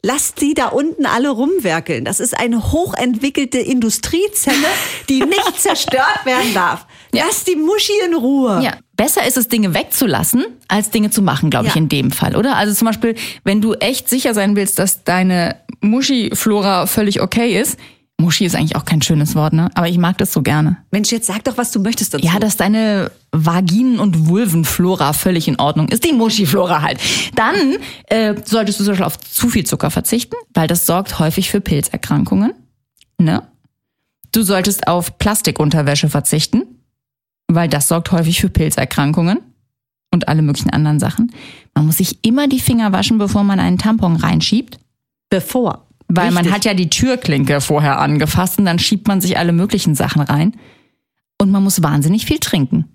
Lass 0.07 0.36
die 0.36 0.53
da 0.53 0.67
unten 0.67 1.07
alle 1.07 1.29
rumwerkeln. 1.29 2.05
Das 2.05 2.19
ist 2.19 2.38
eine 2.38 2.72
hochentwickelte 2.72 3.57
Industriezelle, 3.57 4.67
die 5.10 5.22
nicht 5.24 5.60
zerstört 5.60 6.25
werden 6.25 6.53
darf. 6.53 6.86
Ja. 7.12 7.24
Lass 7.25 7.43
die 7.43 7.55
Muschi 7.55 7.93
in 8.05 8.13
Ruhe. 8.13 8.62
Ja, 8.63 8.74
besser 8.95 9.25
ist 9.25 9.36
es, 9.38 9.48
Dinge 9.48 9.74
wegzulassen, 9.74 10.45
als 10.67 10.91
Dinge 10.91 11.10
zu 11.10 11.24
machen, 11.24 11.50
glaube 11.50 11.67
ich, 11.67 11.74
Ja. 11.75 11.81
in 11.81 11.89
dem 11.89 12.12
Fall, 12.12 12.36
oder? 12.36 12.55
Also 12.55 12.75
zum 12.75 12.86
Beispiel, 12.86 13.15
wenn 13.43 13.62
du 13.62 13.74
echt 13.74 14.07
sicher 14.07 14.36
sein 14.36 14.55
willst, 14.55 14.77
dass 14.77 15.03
deine 15.05 15.55
Muschi-Flora 15.81 16.86
völlig 16.86 17.19
okay 17.22 17.60
ist, 17.60 17.79
Muschi 18.17 18.45
ist 18.45 18.55
eigentlich 18.55 18.75
auch 18.75 18.86
kein 18.86 19.01
schönes 19.01 19.36
Wort, 19.36 19.53
ne? 19.53 19.69
Aber 19.75 19.89
ich 19.89 19.98
mag 19.98 20.17
das 20.17 20.31
so 20.31 20.41
gerne. 20.41 20.77
Mensch, 20.91 21.12
jetzt 21.12 21.27
sag 21.27 21.43
doch, 21.43 21.57
was 21.57 21.72
du 21.72 21.79
möchtest 21.81 22.13
dazu. 22.13 22.25
Ja, 22.25 22.39
dass 22.39 22.55
deine 22.55 23.12
Vaginen- 23.31 24.00
und 24.00 24.27
Vulvenflora 24.29 25.12
völlig 25.13 25.48
in 25.48 25.60
Ordnung 25.60 25.89
ist. 25.89 26.05
Die 26.05 26.13
Muschi-Flora 26.13 26.81
halt. 26.81 27.00
Dann 27.36 27.77
äh, 28.07 28.36
solltest 28.45 28.79
du 28.79 28.86
zum 28.86 28.93
Beispiel 28.93 29.05
auf 29.05 29.19
zu 29.19 29.50
viel 29.50 29.65
Zucker 29.65 29.91
verzichten, 29.91 30.36
weil 30.53 30.67
das 30.67 30.86
sorgt 30.86 31.19
häufig 31.19 31.50
für 31.50 31.60
Pilzerkrankungen. 31.60 32.53
Ne? 33.17 33.43
Du 34.31 34.43
solltest 34.43 34.88
auf 34.88 35.17
Plastikunterwäsche 35.17 36.10
verzichten, 36.10 36.63
weil 37.48 37.67
das 37.67 37.89
sorgt 37.89 38.12
häufig 38.12 38.39
für 38.39 38.50
Pilzerkrankungen 38.50 39.39
und 40.12 40.29
alle 40.29 40.41
möglichen 40.41 40.69
anderen 40.72 41.00
Sachen. 41.00 41.31
Man 41.74 41.86
muss 41.86 41.98
sich 41.98 42.19
immer 42.25 42.48
die 42.48 42.60
Finger 42.60 42.93
waschen, 42.93 43.17
bevor 43.17 43.43
man 43.43 43.60
einen 43.60 43.77
Tampon 43.77 44.15
reinschiebt. 44.15 44.79
Bevor. 45.29 45.85
Weil 46.07 46.31
man 46.31 46.45
Richtig. 46.45 46.53
hat 46.53 46.65
ja 46.65 46.74
die 46.74 46.89
Türklinke 46.89 47.62
vorher 47.62 48.00
angefasst 48.00 48.59
und 48.59 48.65
dann 48.65 48.79
schiebt 48.79 49.07
man 49.07 49.21
sich 49.21 49.38
alle 49.38 49.53
möglichen 49.53 49.95
Sachen 49.95 50.21
rein. 50.21 50.55
Und 51.39 51.51
man 51.51 51.63
muss 51.63 51.81
wahnsinnig 51.81 52.25
viel 52.25 52.39
trinken. 52.39 52.85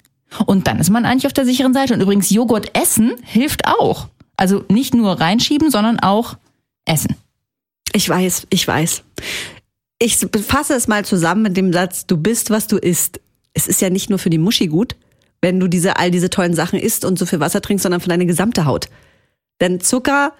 Und 0.47 0.67
dann 0.67 0.79
ist 0.79 0.91
man 0.91 1.05
eigentlich 1.05 1.27
auf 1.27 1.33
der 1.33 1.45
sicheren 1.45 1.75
Seite. 1.75 1.95
Und 1.95 2.01
übrigens, 2.01 2.31
Joghurt 2.31 2.77
essen 2.77 3.15
hilft 3.23 3.67
auch. 3.67 4.09
Also 4.37 4.65
nicht 4.69 4.95
nur 4.95 5.21
reinschieben, 5.21 5.71
sondern 5.71 5.99
auch 5.99 6.37
essen. 6.87 7.17
Ich 7.93 8.09
weiß, 8.09 8.47
ich 8.51 8.67
weiß. 8.67 9.03
Ich 9.99 10.17
fasse 10.17 10.75
es 10.75 10.89
mal 10.89 11.05
zusammen 11.05 11.43
mit 11.43 11.57
dem 11.57 11.73
Satz, 11.73 12.07
du 12.07 12.17
bist, 12.17 12.51
was 12.51 12.67
du 12.67 12.79
isst. 12.79 13.21
Es 13.53 13.67
ist 13.67 13.81
ja 13.81 13.91
nicht 13.91 14.09
nur 14.09 14.19
für 14.19 14.31
die 14.31 14.39
Muschi 14.39 14.69
gut, 14.69 14.97
wenn 15.43 15.61
du 15.61 15.69
diese, 15.69 15.99
all 15.99 16.11
diese 16.11 16.31
tollen 16.31 16.55
Sachen 16.55 16.79
isst 16.79 17.05
und 17.05 17.19
so 17.19 17.27
viel 17.27 17.41
Wasser 17.41 17.61
trinkst, 17.61 17.83
sondern 17.83 18.01
für 18.01 18.09
deine 18.09 18.27
gesamte 18.27 18.65
Haut. 18.65 18.89
Denn 19.61 19.81
Zucker, 19.81 20.33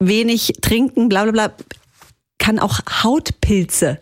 wenig 0.00 0.54
trinken, 0.60 1.08
bla 1.08 1.22
bla 1.22 1.32
bla, 1.32 1.52
kann 2.40 2.58
auch 2.58 2.80
Hautpilze. 3.04 4.00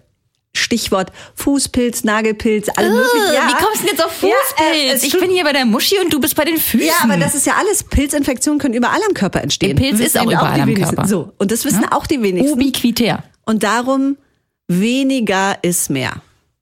Stichwort 0.56 1.12
Fußpilz, 1.34 2.04
Nagelpilz, 2.04 2.68
alle 2.74 2.88
möglichen. 2.90 3.34
Ja. 3.34 3.48
Wie 3.48 3.62
kommst 3.62 3.82
du 3.82 3.86
denn 3.86 3.96
jetzt 3.96 4.04
auf 4.04 4.22
Ja, 4.22 4.28
Fußpilz? 4.30 4.74
äh, 4.74 4.92
es 4.94 5.02
ich 5.04 5.12
bin 5.20 5.30
hier 5.30 5.44
bei 5.44 5.52
der 5.52 5.66
Muschi 5.66 5.96
und 6.02 6.10
du 6.12 6.18
bist 6.18 6.34
bei 6.34 6.44
den 6.44 6.56
Füßen. 6.56 6.86
Ja, 6.86 6.94
aber 7.02 7.16
das 7.18 7.34
ist 7.34 7.46
ja 7.46 7.52
alles. 7.58 7.84
Pilzinfektionen 7.84 8.58
können 8.58 8.74
überall 8.74 8.98
am 9.06 9.14
Körper 9.14 9.42
entstehen. 9.42 9.76
Der 9.76 9.82
Pilz 9.82 10.00
ist 10.00 10.18
auch 10.18 10.24
überall 10.24 10.54
die 10.54 10.60
am 10.62 10.68
wenigsten. 10.68 10.96
Körper. 10.96 11.08
So, 11.08 11.32
und 11.38 11.52
das 11.52 11.64
wissen 11.66 11.84
auch 11.92 12.06
die 12.06 12.22
wenigsten. 12.22 12.50
Ubiquitär. 12.54 13.22
Und 13.44 13.62
darum, 13.62 14.16
weniger 14.66 15.58
ist 15.62 15.90
mehr. 15.90 16.12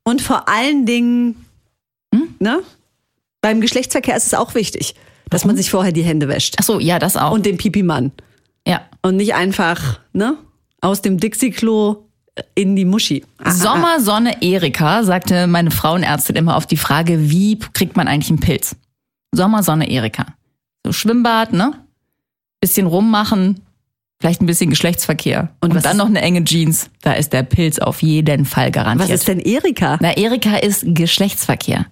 Und 0.04 0.20
vor 0.20 0.48
allen 0.48 0.84
Dingen, 0.84 1.46
ne? 2.38 2.62
Beim 3.40 3.60
Geschlechtsverkehr 3.60 4.16
ist 4.16 4.26
es 4.26 4.34
auch 4.34 4.54
wichtig, 4.54 4.94
dass 5.30 5.44
man 5.44 5.56
sich 5.56 5.70
vorher 5.70 5.92
die 5.92 6.02
Hände 6.02 6.28
wäscht. 6.28 6.56
Ach 6.58 6.64
so, 6.64 6.80
ja, 6.80 6.98
das 6.98 7.16
auch. 7.16 7.32
Und 7.32 7.46
den 7.46 7.56
Pipi-Mann. 7.56 8.12
ja. 8.66 8.82
Und 9.02 9.16
nicht 9.16 9.34
einfach, 9.34 10.00
ne? 10.12 10.36
Aus 10.80 11.02
dem 11.02 11.18
Dixie-Klo 11.18 12.06
in 12.54 12.76
die 12.76 12.84
Muschi. 12.84 13.24
Sommersonne 13.44 14.42
Erika, 14.42 15.02
sagte 15.02 15.46
meine 15.46 15.70
Frauenärztin 15.70 16.36
immer 16.36 16.56
auf 16.56 16.66
die 16.66 16.76
Frage, 16.76 17.30
wie 17.30 17.58
kriegt 17.58 17.96
man 17.96 18.08
eigentlich 18.08 18.28
einen 18.28 18.40
Pilz? 18.40 18.76
Sommersonne 19.34 19.88
Erika. 19.90 20.26
So 20.84 20.92
Schwimmbad, 20.92 21.52
ne? 21.52 21.72
Bisschen 22.60 22.86
rummachen, 22.86 23.62
vielleicht 24.20 24.42
ein 24.42 24.46
bisschen 24.46 24.70
Geschlechtsverkehr. 24.70 25.54
Und, 25.60 25.74
was 25.74 25.82
dann 25.82 25.96
noch 25.96 26.06
eine 26.06 26.20
enge 26.20 26.44
Jeans. 26.44 26.90
Da 27.02 27.12
ist 27.12 27.32
der 27.32 27.42
Pilz 27.42 27.78
auf 27.78 28.02
jeden 28.02 28.44
Fall 28.44 28.70
garantiert. 28.70 29.10
Was 29.10 29.14
ist 29.14 29.28
denn 29.28 29.40
Erika? 29.40 29.98
Na, 30.00 30.16
Erika 30.16 30.56
ist 30.56 30.84
Geschlechtsverkehr. 30.86 31.86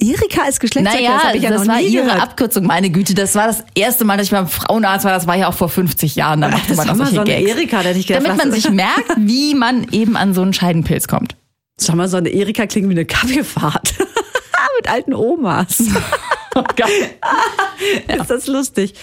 Erika 0.00 0.48
ist 0.48 0.60
Geschlechtsverkehr, 0.60 1.10
das 1.10 1.16
Naja, 1.16 1.28
habe 1.28 1.36
ich 1.36 1.42
ja 1.42 1.50
das 1.50 1.64
noch 1.64 1.74
war 1.74 1.80
nie 1.80 1.88
ihre 1.88 2.04
gehört. 2.04 2.22
Abkürzung, 2.22 2.66
meine 2.66 2.90
Güte. 2.90 3.14
Das 3.14 3.34
war 3.34 3.46
das 3.46 3.64
erste 3.74 4.04
Mal, 4.04 4.16
dass 4.16 4.26
ich 4.26 4.32
beim 4.32 4.48
Frauenarzt 4.48 5.04
war. 5.04 5.12
Das 5.12 5.26
war 5.26 5.36
ja 5.36 5.48
auch 5.48 5.54
vor 5.54 5.68
50 5.68 6.16
Jahren. 6.16 6.40
Da 6.40 6.48
machte 6.48 6.74
man 6.74 6.88
auch 6.88 6.96
solche 6.96 7.12
Sommersonne 7.12 7.42
Gags. 7.42 7.50
Erika, 7.50 7.82
da 7.82 7.90
ich 7.90 8.06
gedacht, 8.06 8.26
Damit 8.26 8.38
man 8.38 8.52
sich 8.52 8.70
merkt, 8.70 9.10
wie 9.16 9.54
man 9.54 9.86
eben 9.92 10.16
an 10.16 10.34
so 10.34 10.42
einen 10.42 10.52
Scheidenpilz 10.52 11.06
kommt. 11.06 11.36
Sommersonne 11.78 12.28
Erika 12.28 12.66
klingt 12.66 12.88
wie 12.88 12.94
eine 12.94 13.04
Kaffeefahrt. 13.04 13.94
Mit 14.76 14.90
alten 14.90 15.12
Omas. 15.12 15.82
ist 18.08 18.30
das 18.30 18.46
lustig. 18.46 18.94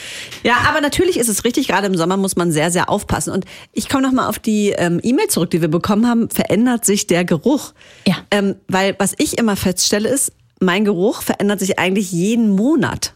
Ja, 0.43 0.55
aber 0.67 0.81
natürlich 0.81 1.17
ist 1.17 1.29
es 1.29 1.43
richtig, 1.43 1.67
gerade 1.67 1.87
im 1.87 1.95
Sommer 1.95 2.17
muss 2.17 2.35
man 2.35 2.51
sehr, 2.51 2.71
sehr 2.71 2.89
aufpassen. 2.89 3.31
Und 3.31 3.45
ich 3.73 3.89
komme 3.89 4.03
nochmal 4.03 4.27
auf 4.27 4.39
die 4.39 4.69
ähm, 4.69 4.99
E-Mail 5.01 5.27
zurück, 5.27 5.51
die 5.51 5.61
wir 5.61 5.67
bekommen 5.69 6.07
haben. 6.07 6.29
Verändert 6.29 6.85
sich 6.85 7.07
der 7.07 7.25
Geruch? 7.25 7.73
Ja. 8.05 8.15
Ähm, 8.31 8.55
weil 8.67 8.95
was 8.99 9.13
ich 9.17 9.37
immer 9.37 9.55
feststelle 9.55 10.09
ist, 10.09 10.33
mein 10.59 10.85
Geruch 10.85 11.21
verändert 11.21 11.59
sich 11.59 11.79
eigentlich 11.79 12.11
jeden 12.11 12.55
Monat. 12.55 13.13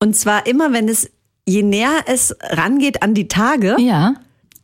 Und 0.00 0.16
zwar 0.16 0.46
immer, 0.46 0.72
wenn 0.72 0.88
es, 0.88 1.10
je 1.46 1.62
näher 1.62 2.04
es 2.06 2.34
rangeht 2.42 3.02
an 3.02 3.14
die 3.14 3.28
Tage, 3.28 3.76
Ja. 3.78 4.14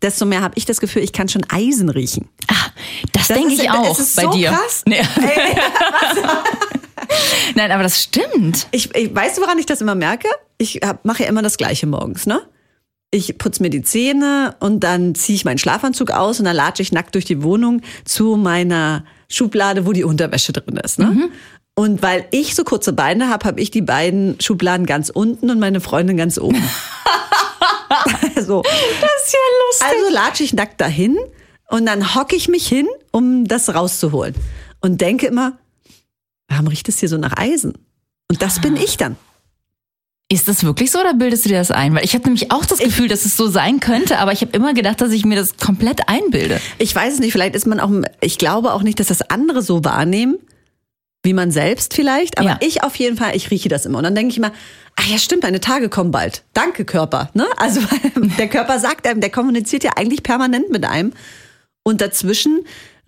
desto 0.02 0.26
mehr 0.26 0.42
habe 0.42 0.54
ich 0.56 0.64
das 0.66 0.80
Gefühl, 0.80 1.02
ich 1.02 1.12
kann 1.12 1.28
schon 1.28 1.44
Eisen 1.48 1.88
riechen. 1.88 2.28
Ah, 2.48 2.54
das, 3.12 3.28
Das 3.28 3.38
denke 3.38 3.54
ich 3.54 3.70
auch 3.70 3.96
bei 3.96 4.22
so 4.24 4.30
dir. 4.32 4.50
krass. 4.50 4.82
Nee. 4.86 5.02
Nein, 7.54 7.70
aber 7.72 7.82
das 7.82 8.02
stimmt. 8.02 8.66
Ich, 8.70 8.94
ich 8.94 9.14
weißt 9.14 9.38
du, 9.38 9.42
woran 9.42 9.58
ich 9.58 9.66
das 9.66 9.80
immer 9.80 9.94
merke? 9.94 10.28
Ich 10.58 10.80
mache 11.02 11.24
ja 11.24 11.28
immer 11.28 11.42
das 11.42 11.56
Gleiche 11.58 11.86
morgens, 11.86 12.26
ne? 12.26 12.40
Ich 13.10 13.36
putze 13.36 13.62
mir 13.62 13.68
die 13.68 13.82
Zähne 13.82 14.56
und 14.60 14.80
dann 14.80 15.14
ziehe 15.14 15.36
ich 15.36 15.44
meinen 15.44 15.58
Schlafanzug 15.58 16.10
aus 16.12 16.38
und 16.38 16.46
dann 16.46 16.56
latsche 16.56 16.80
ich 16.82 16.92
nackt 16.92 17.14
durch 17.14 17.26
die 17.26 17.42
Wohnung 17.42 17.82
zu 18.06 18.36
meiner 18.36 19.04
Schublade, 19.28 19.84
wo 19.86 19.92
die 19.92 20.04
Unterwäsche 20.04 20.52
drin 20.54 20.78
ist. 20.78 20.98
Ne? 20.98 21.28
Und 21.74 22.02
weil 22.02 22.26
ich 22.30 22.54
so 22.54 22.64
kurze 22.64 22.92
Beine 22.92 23.30
habe, 23.30 23.46
habe 23.46 23.60
ich 23.60 23.70
die 23.70 23.80
beiden 23.80 24.38
Schubladen 24.40 24.84
ganz 24.84 25.08
unten 25.08 25.50
und 25.50 25.58
meine 25.58 25.80
Freundin 25.80 26.16
ganz 26.16 26.38
oben. 26.38 26.62
so. 28.40 28.62
Das 28.62 29.24
ist 29.24 29.32
ja 29.32 29.38
lustig. 29.66 29.86
Also 29.88 30.14
latsche 30.14 30.44
ich 30.44 30.52
nackt 30.52 30.80
dahin 30.80 31.16
und 31.70 31.86
dann 31.86 32.14
hocke 32.14 32.36
ich 32.36 32.48
mich 32.48 32.66
hin, 32.66 32.86
um 33.10 33.46
das 33.46 33.74
rauszuholen. 33.74 34.34
Und 34.80 35.00
denke 35.00 35.26
immer, 35.26 35.58
warum 36.48 36.66
riecht 36.66 36.88
es 36.88 36.98
hier 36.98 37.08
so 37.08 37.16
nach 37.16 37.36
Eisen? 37.36 37.78
Und 38.28 38.42
das 38.42 38.60
bin 38.60 38.76
ich 38.76 38.96
dann. 38.96 39.16
Ist 40.28 40.48
das 40.48 40.64
wirklich 40.64 40.90
so 40.90 40.98
oder 40.98 41.14
bildest 41.14 41.44
du 41.44 41.50
dir 41.50 41.58
das 41.58 41.70
ein? 41.70 41.94
Weil 41.94 42.04
ich 42.04 42.14
habe 42.14 42.24
nämlich 42.24 42.50
auch 42.50 42.64
das 42.64 42.78
Gefühl, 42.78 43.08
dass 43.08 43.26
es 43.26 43.36
so 43.36 43.48
sein 43.48 43.80
könnte, 43.80 44.18
aber 44.18 44.32
ich 44.32 44.40
habe 44.40 44.52
immer 44.52 44.72
gedacht, 44.74 45.00
dass 45.00 45.12
ich 45.12 45.24
mir 45.24 45.36
das 45.36 45.56
komplett 45.58 46.08
einbilde. 46.08 46.60
Ich 46.78 46.94
weiß 46.94 47.14
es 47.14 47.20
nicht, 47.20 47.32
vielleicht 47.32 47.54
ist 47.54 47.66
man 47.66 47.80
auch, 47.80 47.90
ich 48.20 48.38
glaube 48.38 48.72
auch 48.72 48.82
nicht, 48.82 48.98
dass 48.98 49.08
das 49.08 49.22
andere 49.22 49.62
so 49.62 49.84
wahrnehmen, 49.84 50.38
wie 51.22 51.32
man 51.34 51.50
selbst 51.50 51.94
vielleicht, 51.94 52.38
aber 52.38 52.48
Ja. 52.50 52.58
ich 52.60 52.82
auf 52.82 52.96
jeden 52.96 53.16
Fall, 53.16 53.36
ich 53.36 53.50
rieche 53.50 53.68
das 53.68 53.86
immer. 53.86 53.98
Und 53.98 54.04
dann 54.04 54.14
denke 54.14 54.32
ich 54.32 54.40
mal, 54.40 54.52
ach 54.96 55.06
ja, 55.06 55.18
stimmt, 55.18 55.42
meine 55.44 55.60
Tage 55.60 55.88
kommen 55.88 56.10
bald. 56.10 56.42
Danke, 56.52 56.84
Körper. 56.84 57.30
Ne? 57.34 57.46
Also 57.56 57.80
der 58.38 58.48
Körper 58.48 58.78
sagt 58.78 59.06
einem, 59.06 59.20
der 59.20 59.30
kommuniziert 59.30 59.84
ja 59.84 59.92
eigentlich 59.96 60.22
permanent 60.22 60.70
mit 60.70 60.84
einem. 60.84 61.12
Und 61.84 62.00
dazwischen 62.00 62.60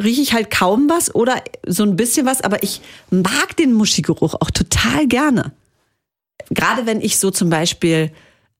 rieche 0.02 0.20
ich 0.22 0.32
halt 0.32 0.50
kaum 0.50 0.88
was 0.88 1.14
oder 1.14 1.42
so 1.66 1.82
ein 1.84 1.96
bisschen 1.96 2.26
was, 2.26 2.40
aber 2.40 2.62
ich 2.62 2.80
mag 3.10 3.56
den 3.56 3.72
Muschigeruch 3.72 4.34
auch 4.34 4.50
total 4.50 5.06
gerne. 5.06 5.52
Gerade 6.50 6.86
wenn 6.86 7.00
ich 7.00 7.18
so 7.18 7.30
zum 7.30 7.48
Beispiel 7.50 8.10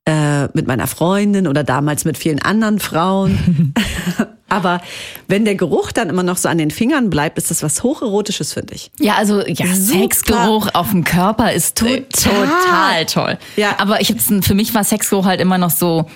äh, 0.06 0.44
mit 0.52 0.66
meiner 0.66 0.87
Freundin 0.87 1.46
oder 1.49 1.64
damals 1.64 2.04
mit 2.04 2.18
vielen 2.18 2.40
anderen 2.42 2.78
Frauen. 2.78 3.75
Aber 4.49 4.81
wenn 5.27 5.45
der 5.45 5.55
Geruch 5.55 5.91
dann 5.93 6.09
immer 6.11 6.23
noch 6.23 6.37
so 6.37 6.49
an 6.49 6.59
den 6.59 6.71
Fingern 6.71 7.11
bleibt, 7.11 7.39
ist 7.39 7.51
das 7.51 7.63
was 7.63 7.83
Hocherotisches, 7.83 8.53
finde 8.53 8.75
ich. 8.75 8.91
Ja, 9.01 9.15
also 9.17 9.41
ja, 9.47 9.67
Super. 9.67 10.01
Sexgeruch 10.01 10.69
auf 10.75 10.91
dem 10.91 11.03
Körper 11.05 11.53
ist 11.53 11.77
to 11.79 11.87
Total. 11.87 12.47
total 12.47 13.07
toll. 13.07 13.39
Ja. 13.57 13.77
Aber 13.79 14.01
ich 14.01 14.11
hab's, 14.11 14.27
für 14.43 14.55
mich 14.55 14.75
war 14.75 14.85
Sexgeruch 14.85 15.25
halt 15.25 15.41
immer 15.41 15.59
noch 15.59 15.71
so, 15.71 16.09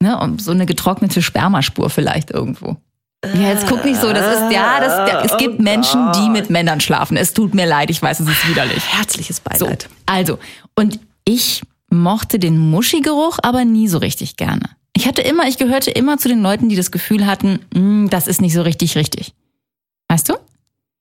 ne, 0.00 0.36
so 0.38 0.50
eine 0.50 0.66
getrocknete 0.66 1.22
Spermaspur 1.22 1.90
vielleicht 1.90 2.30
irgendwo. 2.30 2.76
Ja, 3.24 3.50
jetzt 3.50 3.68
guck 3.68 3.84
nicht 3.84 4.00
so, 4.00 4.12
das 4.12 4.36
ist, 4.36 4.52
ja, 4.52 4.80
das, 4.80 5.08
ja, 5.10 5.22
es 5.24 5.36
gibt 5.36 5.60
Menschen, 5.60 6.10
die 6.12 6.28
mit 6.28 6.50
Männern 6.50 6.80
schlafen. 6.80 7.16
Es 7.16 7.32
tut 7.32 7.54
mir 7.54 7.66
leid, 7.66 7.88
ich 7.88 8.02
weiß, 8.02 8.18
es 8.18 8.28
ist 8.28 8.48
widerlich. 8.48 8.82
Herzliches 8.92 9.40
So, 9.56 9.64
Beileid. 9.66 9.88
also, 10.06 10.38
und 10.74 10.98
ich 11.24 11.62
mochte 11.88 12.40
den 12.40 12.58
Muschigeruch 12.58 13.38
aber 13.42 13.64
nie 13.64 13.86
so 13.86 13.98
richtig 13.98 14.36
gerne. 14.36 14.70
Ich 14.94 15.06
hatte 15.06 15.22
immer, 15.22 15.48
ich 15.48 15.56
gehörte 15.58 15.90
immer 15.90 16.18
zu 16.18 16.28
den 16.28 16.42
Leuten, 16.42 16.68
die 16.68 16.76
das 16.76 16.90
Gefühl 16.90 17.26
hatten, 17.26 17.60
"Mm, 17.74 18.08
das 18.08 18.26
ist 18.26 18.40
nicht 18.40 18.52
so 18.52 18.62
richtig 18.62 18.96
richtig. 18.96 19.32
Weißt 20.08 20.28
du? 20.28 20.34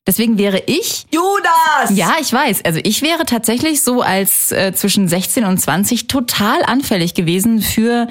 Deswegen 0.07 0.37
wäre 0.37 0.63
ich 0.65 1.05
Judas! 1.11 1.95
ja, 1.95 2.15
ich 2.19 2.31
weiß. 2.33 2.65
Also 2.65 2.79
ich 2.83 3.01
wäre 3.01 3.25
tatsächlich 3.25 3.81
so 3.83 4.01
als 4.01 4.51
äh, 4.51 4.73
zwischen 4.73 5.07
16 5.07 5.45
und 5.45 5.59
20 5.59 6.07
total 6.07 6.63
anfällig 6.63 7.13
gewesen 7.13 7.61
für 7.61 8.07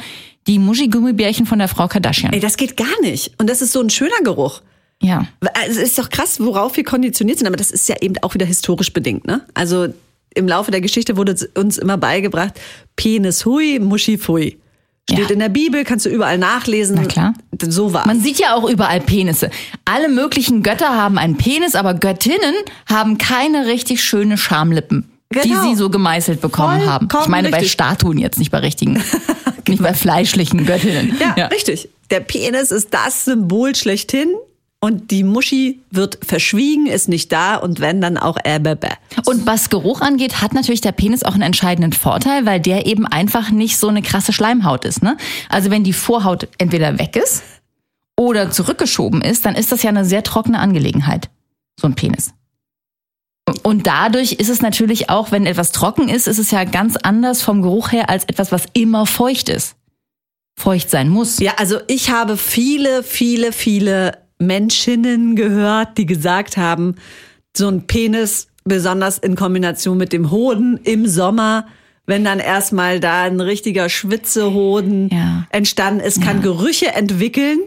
die 0.46 0.58
Muschi-Gummibärchen 0.58 1.46
von 1.46 1.58
der 1.58 1.68
Frau 1.68 1.88
Kardashian. 1.88 2.32
Ey, 2.32 2.40
das 2.40 2.56
geht 2.56 2.76
gar 2.76 3.00
nicht. 3.02 3.32
Und 3.38 3.50
das 3.50 3.60
ist 3.60 3.72
so 3.72 3.80
ein 3.80 3.90
schöner 3.90 4.20
Geruch. 4.22 4.62
Ja. 5.02 5.26
Es 5.66 5.76
ist 5.78 5.98
doch 5.98 6.10
krass, 6.10 6.38
worauf 6.40 6.76
wir 6.76 6.84
konditioniert 6.84 7.38
sind, 7.38 7.46
aber 7.46 7.56
das 7.56 7.70
ist 7.70 7.88
ja 7.88 7.96
eben 8.00 8.14
auch 8.22 8.34
wieder 8.34 8.46
historisch 8.46 8.92
bedingt, 8.92 9.26
ne? 9.26 9.44
Also 9.54 9.88
im 10.34 10.46
Laufe 10.46 10.70
der 10.70 10.80
Geschichte 10.80 11.16
wurde 11.16 11.36
uns 11.56 11.78
immer 11.78 11.96
beigebracht, 11.96 12.54
Penis 12.96 13.44
hui, 13.46 13.78
Muschi 13.80 14.18
pfui. 14.18 14.58
Steht 15.12 15.28
Ja. 15.28 15.30
in 15.30 15.38
der 15.40 15.48
Bibel, 15.48 15.84
kannst 15.84 16.06
du 16.06 16.10
überall 16.10 16.38
nachlesen. 16.38 16.96
Na 16.96 17.04
klar. 17.04 17.34
So 17.62 17.92
war. 17.92 18.06
Man 18.06 18.20
sieht 18.20 18.38
ja 18.38 18.54
auch 18.54 18.68
überall 18.68 19.00
Penisse. 19.00 19.50
Alle 19.84 20.08
möglichen 20.08 20.62
Götter 20.62 20.96
haben 20.96 21.18
einen 21.18 21.36
Penis, 21.36 21.74
aber 21.74 21.94
Göttinnen 21.94 22.54
haben 22.88 23.18
keine 23.18 23.66
richtig 23.66 24.02
schöne 24.02 24.38
Schamlippen, 24.38 25.10
die 25.34 25.48
Genau. 25.50 25.62
sie 25.62 25.74
so 25.74 25.90
gemeißelt 25.90 26.40
bekommen 26.40 26.86
haben. 26.86 27.08
Ich 27.22 27.28
meine 27.28 27.50
bei 27.50 27.58
richtig. 27.58 27.72
Statuen 27.72 28.18
jetzt, 28.18 28.38
nicht 28.38 28.50
bei 28.50 28.58
richtigen, 28.58 29.02
nicht 29.68 29.82
bei 29.82 29.92
fleischlichen 29.94 30.64
Göttinnen. 30.64 31.16
Ja, 31.36 31.46
richtig. 31.46 31.88
Der 32.10 32.20
Penis 32.20 32.70
ist 32.70 32.92
das 32.94 33.24
Symbol 33.26 33.74
schlechthin 33.74 34.28
und 34.80 35.10
die 35.10 35.24
Muschi 35.24 35.80
wird 35.90 36.18
verschwiegen, 36.24 36.86
ist 36.86 37.08
nicht 37.08 37.30
da 37.30 37.56
und 37.56 37.80
wenn 37.80 38.00
dann 38.00 38.16
auch 38.16 38.38
äh, 38.44 38.58
bäh, 38.58 38.74
bäh. 38.74 38.88
Und 39.26 39.46
was 39.46 39.68
Geruch 39.68 40.00
angeht, 40.00 40.40
hat 40.40 40.54
natürlich 40.54 40.80
der 40.80 40.92
Penis 40.92 41.22
auch 41.22 41.34
einen 41.34 41.42
entscheidenden 41.42 41.92
Vorteil, 41.92 42.46
weil 42.46 42.60
der 42.60 42.86
eben 42.86 43.06
einfach 43.06 43.50
nicht 43.50 43.76
so 43.76 43.88
eine 43.88 44.00
krasse 44.00 44.32
Schleimhaut 44.32 44.86
ist. 44.86 45.02
Ne? 45.02 45.18
Also 45.50 45.70
wenn 45.70 45.84
die 45.84 45.92
Vorhaut 45.92 46.48
entweder 46.56 46.98
weg 46.98 47.16
ist 47.16 47.42
oder 48.18 48.50
zurückgeschoben 48.50 49.20
ist, 49.20 49.44
dann 49.44 49.54
ist 49.54 49.70
das 49.70 49.82
ja 49.82 49.90
eine 49.90 50.06
sehr 50.06 50.22
trockene 50.22 50.58
Angelegenheit, 50.58 51.28
so 51.78 51.86
ein 51.86 51.94
Penis. 51.94 52.32
Und 53.62 53.86
dadurch 53.86 54.32
ist 54.32 54.48
es 54.48 54.62
natürlich 54.62 55.10
auch, 55.10 55.30
wenn 55.30 55.44
etwas 55.44 55.72
trocken 55.72 56.08
ist, 56.08 56.26
ist 56.26 56.38
es 56.38 56.50
ja 56.50 56.64
ganz 56.64 56.96
anders 56.96 57.42
vom 57.42 57.60
Geruch 57.60 57.92
her 57.92 58.08
als 58.08 58.24
etwas, 58.24 58.52
was 58.52 58.64
immer 58.72 59.04
feucht 59.04 59.48
ist. 59.50 59.76
Feucht 60.58 60.88
sein 60.90 61.08
muss. 61.08 61.38
Ja, 61.38 61.54
also 61.56 61.78
ich 61.86 62.10
habe 62.10 62.36
viele, 62.36 63.02
viele, 63.02 63.52
viele 63.52 64.16
Menschinnen 64.40 65.36
gehört, 65.36 65.96
die 65.98 66.06
gesagt 66.06 66.56
haben, 66.56 66.96
so 67.56 67.68
ein 67.68 67.86
Penis, 67.86 68.48
besonders 68.64 69.18
in 69.18 69.36
Kombination 69.36 69.96
mit 69.96 70.12
dem 70.12 70.30
Hoden 70.30 70.78
im 70.84 71.06
Sommer, 71.06 71.66
wenn 72.06 72.24
dann 72.24 72.40
erstmal 72.40 72.98
da 73.00 73.22
ein 73.22 73.40
richtiger 73.40 73.88
Schwitzehoden 73.88 75.08
Ja. 75.12 75.46
entstanden 75.50 76.00
ist, 76.00 76.20
kann 76.22 76.36
Ja. 76.38 76.42
Gerüche 76.42 76.88
entwickeln, 76.88 77.58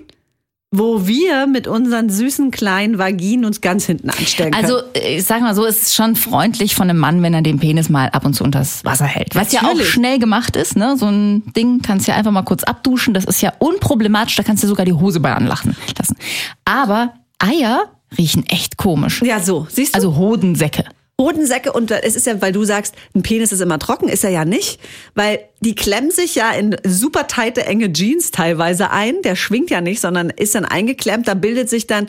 wo 0.75 1.05
wir 1.05 1.45
mit 1.45 1.67
unseren 1.67 2.09
süßen 2.09 2.49
kleinen 2.49 2.97
Vaginen 2.97 3.45
uns 3.45 3.61
ganz 3.61 3.85
hinten 3.85 4.09
anstellen 4.09 4.53
können. 4.53 4.65
Also, 4.65 4.81
ich 4.93 5.23
sag 5.23 5.41
mal 5.41 5.53
so, 5.53 5.65
es 5.65 5.83
ist 5.83 5.93
schon 5.93 6.15
freundlich 6.15 6.73
von 6.73 6.89
einem 6.89 6.97
Mann, 6.97 7.21
wenn 7.21 7.35
er 7.35 7.43
den 7.43 7.59
Penis 7.59 7.89
mal 7.89 8.09
ab 8.09 8.25
und 8.25 8.33
zu 8.33 8.43
unters 8.43 8.83
Wasser 8.83 9.05
hält. 9.05 9.35
Was 9.35 9.51
ja 9.51 9.59
auch 9.59 9.65
Natürlich. 9.65 9.89
schnell 9.89 10.17
gemacht 10.17 10.55
ist, 10.55 10.75
ne? 10.75 10.97
So 10.97 11.05
ein 11.05 11.43
Ding 11.55 11.83
kannst 11.83 12.07
du 12.07 12.11
ja 12.11 12.17
einfach 12.17 12.31
mal 12.31 12.41
kurz 12.41 12.63
abduschen. 12.63 13.13
Das 13.13 13.25
ist 13.25 13.39
ja 13.41 13.53
unproblematisch, 13.59 14.35
da 14.35 14.41
kannst 14.41 14.63
du 14.63 14.67
sogar 14.67 14.85
die 14.85 14.93
Hose 14.93 15.19
bei 15.19 15.31
anlachen 15.31 15.75
lassen. 15.95 16.17
Aber 16.65 17.13
Eier 17.37 17.91
riechen 18.17 18.43
echt 18.47 18.77
komisch. 18.77 19.21
ja, 19.21 19.39
so, 19.39 19.67
siehst 19.69 19.93
du? 19.93 19.97
Also 19.97 20.15
Hodensäcke. 20.15 20.85
Hodensäcke 21.21 21.71
und 21.71 21.91
es 21.91 22.15
ist 22.15 22.25
ja, 22.25 22.41
weil 22.41 22.51
du 22.51 22.63
sagst, 22.63 22.95
ein 23.15 23.21
Penis 23.21 23.51
ist 23.51 23.61
immer 23.61 23.77
trocken, 23.77 24.09
ist 24.09 24.23
er 24.23 24.31
ja 24.31 24.45
nicht, 24.45 24.79
weil 25.13 25.39
die 25.61 25.75
klemmen 25.75 26.11
sich 26.11 26.35
ja 26.35 26.51
in 26.51 26.75
super 26.83 27.27
tighte, 27.27 27.65
enge 27.65 27.93
Jeans 27.93 28.31
teilweise 28.31 28.89
ein. 28.89 29.21
Der 29.23 29.35
schwingt 29.35 29.69
ja 29.69 29.79
nicht, 29.79 30.01
sondern 30.01 30.31
ist 30.31 30.55
dann 30.55 30.65
eingeklemmt. 30.65 31.27
Da 31.27 31.35
bildet 31.35 31.69
sich 31.69 31.85
dann 31.85 32.07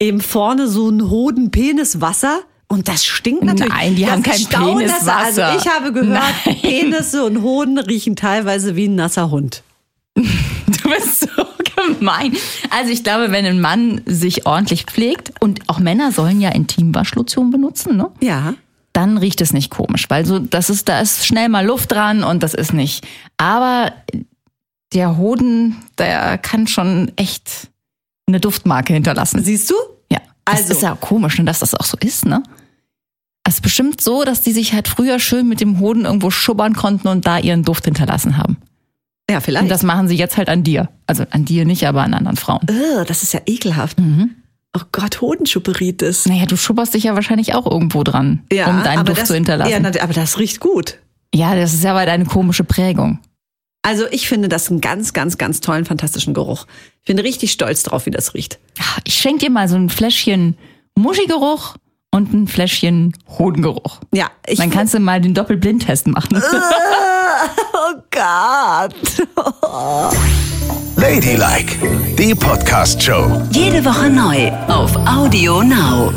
eben 0.00 0.20
vorne 0.20 0.68
so 0.68 0.88
ein 0.88 1.10
Hoden-Penis-Wasser. 1.10 2.40
Und 2.68 2.86
das 2.86 3.04
stinkt 3.04 3.44
natürlich. 3.44 3.72
Nein, 3.72 3.96
die 3.96 4.02
das 4.02 4.10
haben 4.12 4.22
kein. 4.22 4.34
Also 4.34 4.76
Peniswasser. 4.78 5.56
ich 5.58 5.66
habe 5.68 5.92
gehört, 5.92 6.34
Nein. 6.44 6.56
Penisse 6.60 7.24
und 7.24 7.42
Hoden 7.42 7.78
riechen 7.78 8.14
teilweise 8.14 8.76
wie 8.76 8.86
ein 8.88 8.94
nasser 8.94 9.30
Hund. 9.30 9.62
Du 10.82 10.90
bist 10.90 11.20
so 11.20 11.44
gemein. 11.98 12.36
Also 12.70 12.92
ich 12.92 13.04
glaube, 13.04 13.30
wenn 13.32 13.44
ein 13.46 13.60
Mann 13.60 14.00
sich 14.06 14.46
ordentlich 14.46 14.84
pflegt 14.84 15.32
und 15.40 15.68
auch 15.68 15.78
Männer 15.78 16.12
sollen 16.12 16.40
ja 16.40 16.50
Intimwaschlotion 16.50 17.50
benutzen, 17.50 17.96
ne? 17.96 18.10
Ja. 18.20 18.54
dann 18.92 19.18
riecht 19.18 19.40
es 19.40 19.52
nicht 19.52 19.70
komisch, 19.70 20.06
weil 20.08 20.26
so 20.26 20.38
das 20.38 20.70
ist 20.70 20.88
da 20.88 21.00
ist 21.00 21.24
schnell 21.26 21.48
mal 21.48 21.64
Luft 21.64 21.92
dran 21.92 22.24
und 22.24 22.42
das 22.42 22.54
ist 22.54 22.72
nicht. 22.72 23.06
Aber 23.36 23.92
der 24.92 25.16
Hoden, 25.18 25.76
der 25.98 26.38
kann 26.38 26.66
schon 26.66 27.12
echt 27.16 27.68
eine 28.26 28.40
Duftmarke 28.40 28.92
hinterlassen. 28.94 29.42
Siehst 29.44 29.70
du? 29.70 29.74
Ja, 30.10 30.18
das 30.44 30.60
Also. 30.62 30.72
ist 30.74 30.82
ja 30.82 30.96
komisch, 30.98 31.38
ne, 31.38 31.44
dass 31.44 31.58
das 31.60 31.74
auch 31.74 31.84
so 31.84 31.96
ist, 32.00 32.24
ne? 32.26 32.42
Es 33.44 33.54
ist 33.56 33.60
bestimmt 33.62 34.00
so, 34.02 34.24
dass 34.24 34.42
die 34.42 34.52
sich 34.52 34.74
halt 34.74 34.88
früher 34.88 35.18
schön 35.18 35.48
mit 35.48 35.60
dem 35.62 35.78
Hoden 35.80 36.04
irgendwo 36.04 36.30
schubbern 36.30 36.74
konnten 36.74 37.08
und 37.08 37.26
da 37.26 37.38
ihren 37.38 37.62
Duft 37.62 37.84
hinterlassen 37.86 38.36
haben. 38.36 38.58
Ja, 39.30 39.36
Und 39.36 39.42
vielleicht. 39.42 39.70
das 39.70 39.82
machen 39.82 40.08
sie 40.08 40.16
jetzt 40.16 40.36
halt 40.36 40.48
an 40.48 40.62
dir. 40.62 40.88
Also 41.06 41.24
an 41.30 41.44
dir 41.44 41.64
nicht, 41.64 41.86
aber 41.86 42.02
an 42.02 42.14
anderen 42.14 42.36
Frauen. 42.36 42.60
Ugh, 42.68 43.04
das 43.06 43.22
ist 43.22 43.32
ja 43.34 43.40
ekelhaft. 43.46 43.98
Mhm. 43.98 44.36
Oh 44.76 44.82
Gott, 44.92 45.20
Hodenschuperitis. 45.20 46.26
Naja, 46.26 46.46
du 46.46 46.56
schubberst 46.56 46.94
dich 46.94 47.04
ja 47.04 47.14
wahrscheinlich 47.14 47.54
auch 47.54 47.66
irgendwo 47.70 48.04
dran, 48.04 48.42
um 48.50 48.82
deinen 48.84 49.04
Duft 49.04 49.22
das, 49.22 49.28
zu 49.28 49.34
hinterlassen. 49.34 49.70
Ja, 49.70 50.02
aber 50.02 50.12
das 50.12 50.38
riecht 50.38 50.60
gut. 50.60 50.98
ja, 51.34 51.54
das 51.54 51.74
ist 51.74 51.84
ja 51.84 51.90
aber 51.92 52.06
deine 52.06 52.24
komische 52.26 52.64
Prägung. 52.64 53.18
Also 53.82 54.04
ich 54.10 54.28
finde 54.28 54.48
das 54.48 54.70
einen 54.70 54.80
ganz, 54.80 55.12
ganz, 55.14 55.38
ganz 55.38 55.60
tollen, 55.60 55.84
fantastischen 55.86 56.34
Geruch. 56.34 56.66
Ich 57.00 57.06
bin 57.06 57.18
richtig 57.18 57.52
stolz 57.52 57.82
drauf, 57.82 58.06
wie 58.06 58.10
das 58.10 58.34
riecht. 58.34 58.58
Ach, 58.80 58.98
Ich 59.04 59.14
schenke 59.14 59.46
dir 59.46 59.50
mal 59.50 59.68
so 59.68 59.76
ein 59.76 59.88
Fläschchen 59.88 60.58
Muschigeruch 60.96 61.76
und 62.10 62.32
ein 62.34 62.46
Fläschchen 62.48 63.14
Hodengeruch. 63.38 64.00
Ja, 64.12 64.30
ich 64.46 64.58
Dann 64.58 64.70
kannst 64.70 64.94
du 64.94 64.98
mal 65.00 65.20
den 65.20 65.32
Doppelblindtest 65.32 66.08
machen. 66.08 66.42
Gott. 68.10 68.94
Ladylike, 70.96 71.76
die 72.18 72.34
Podcast-Show. 72.34 73.42
Jede 73.52 73.84
Woche 73.84 74.10
neu 74.10 74.50
auf 74.68 74.94
Audio 75.06 75.62
Now. 75.62 76.12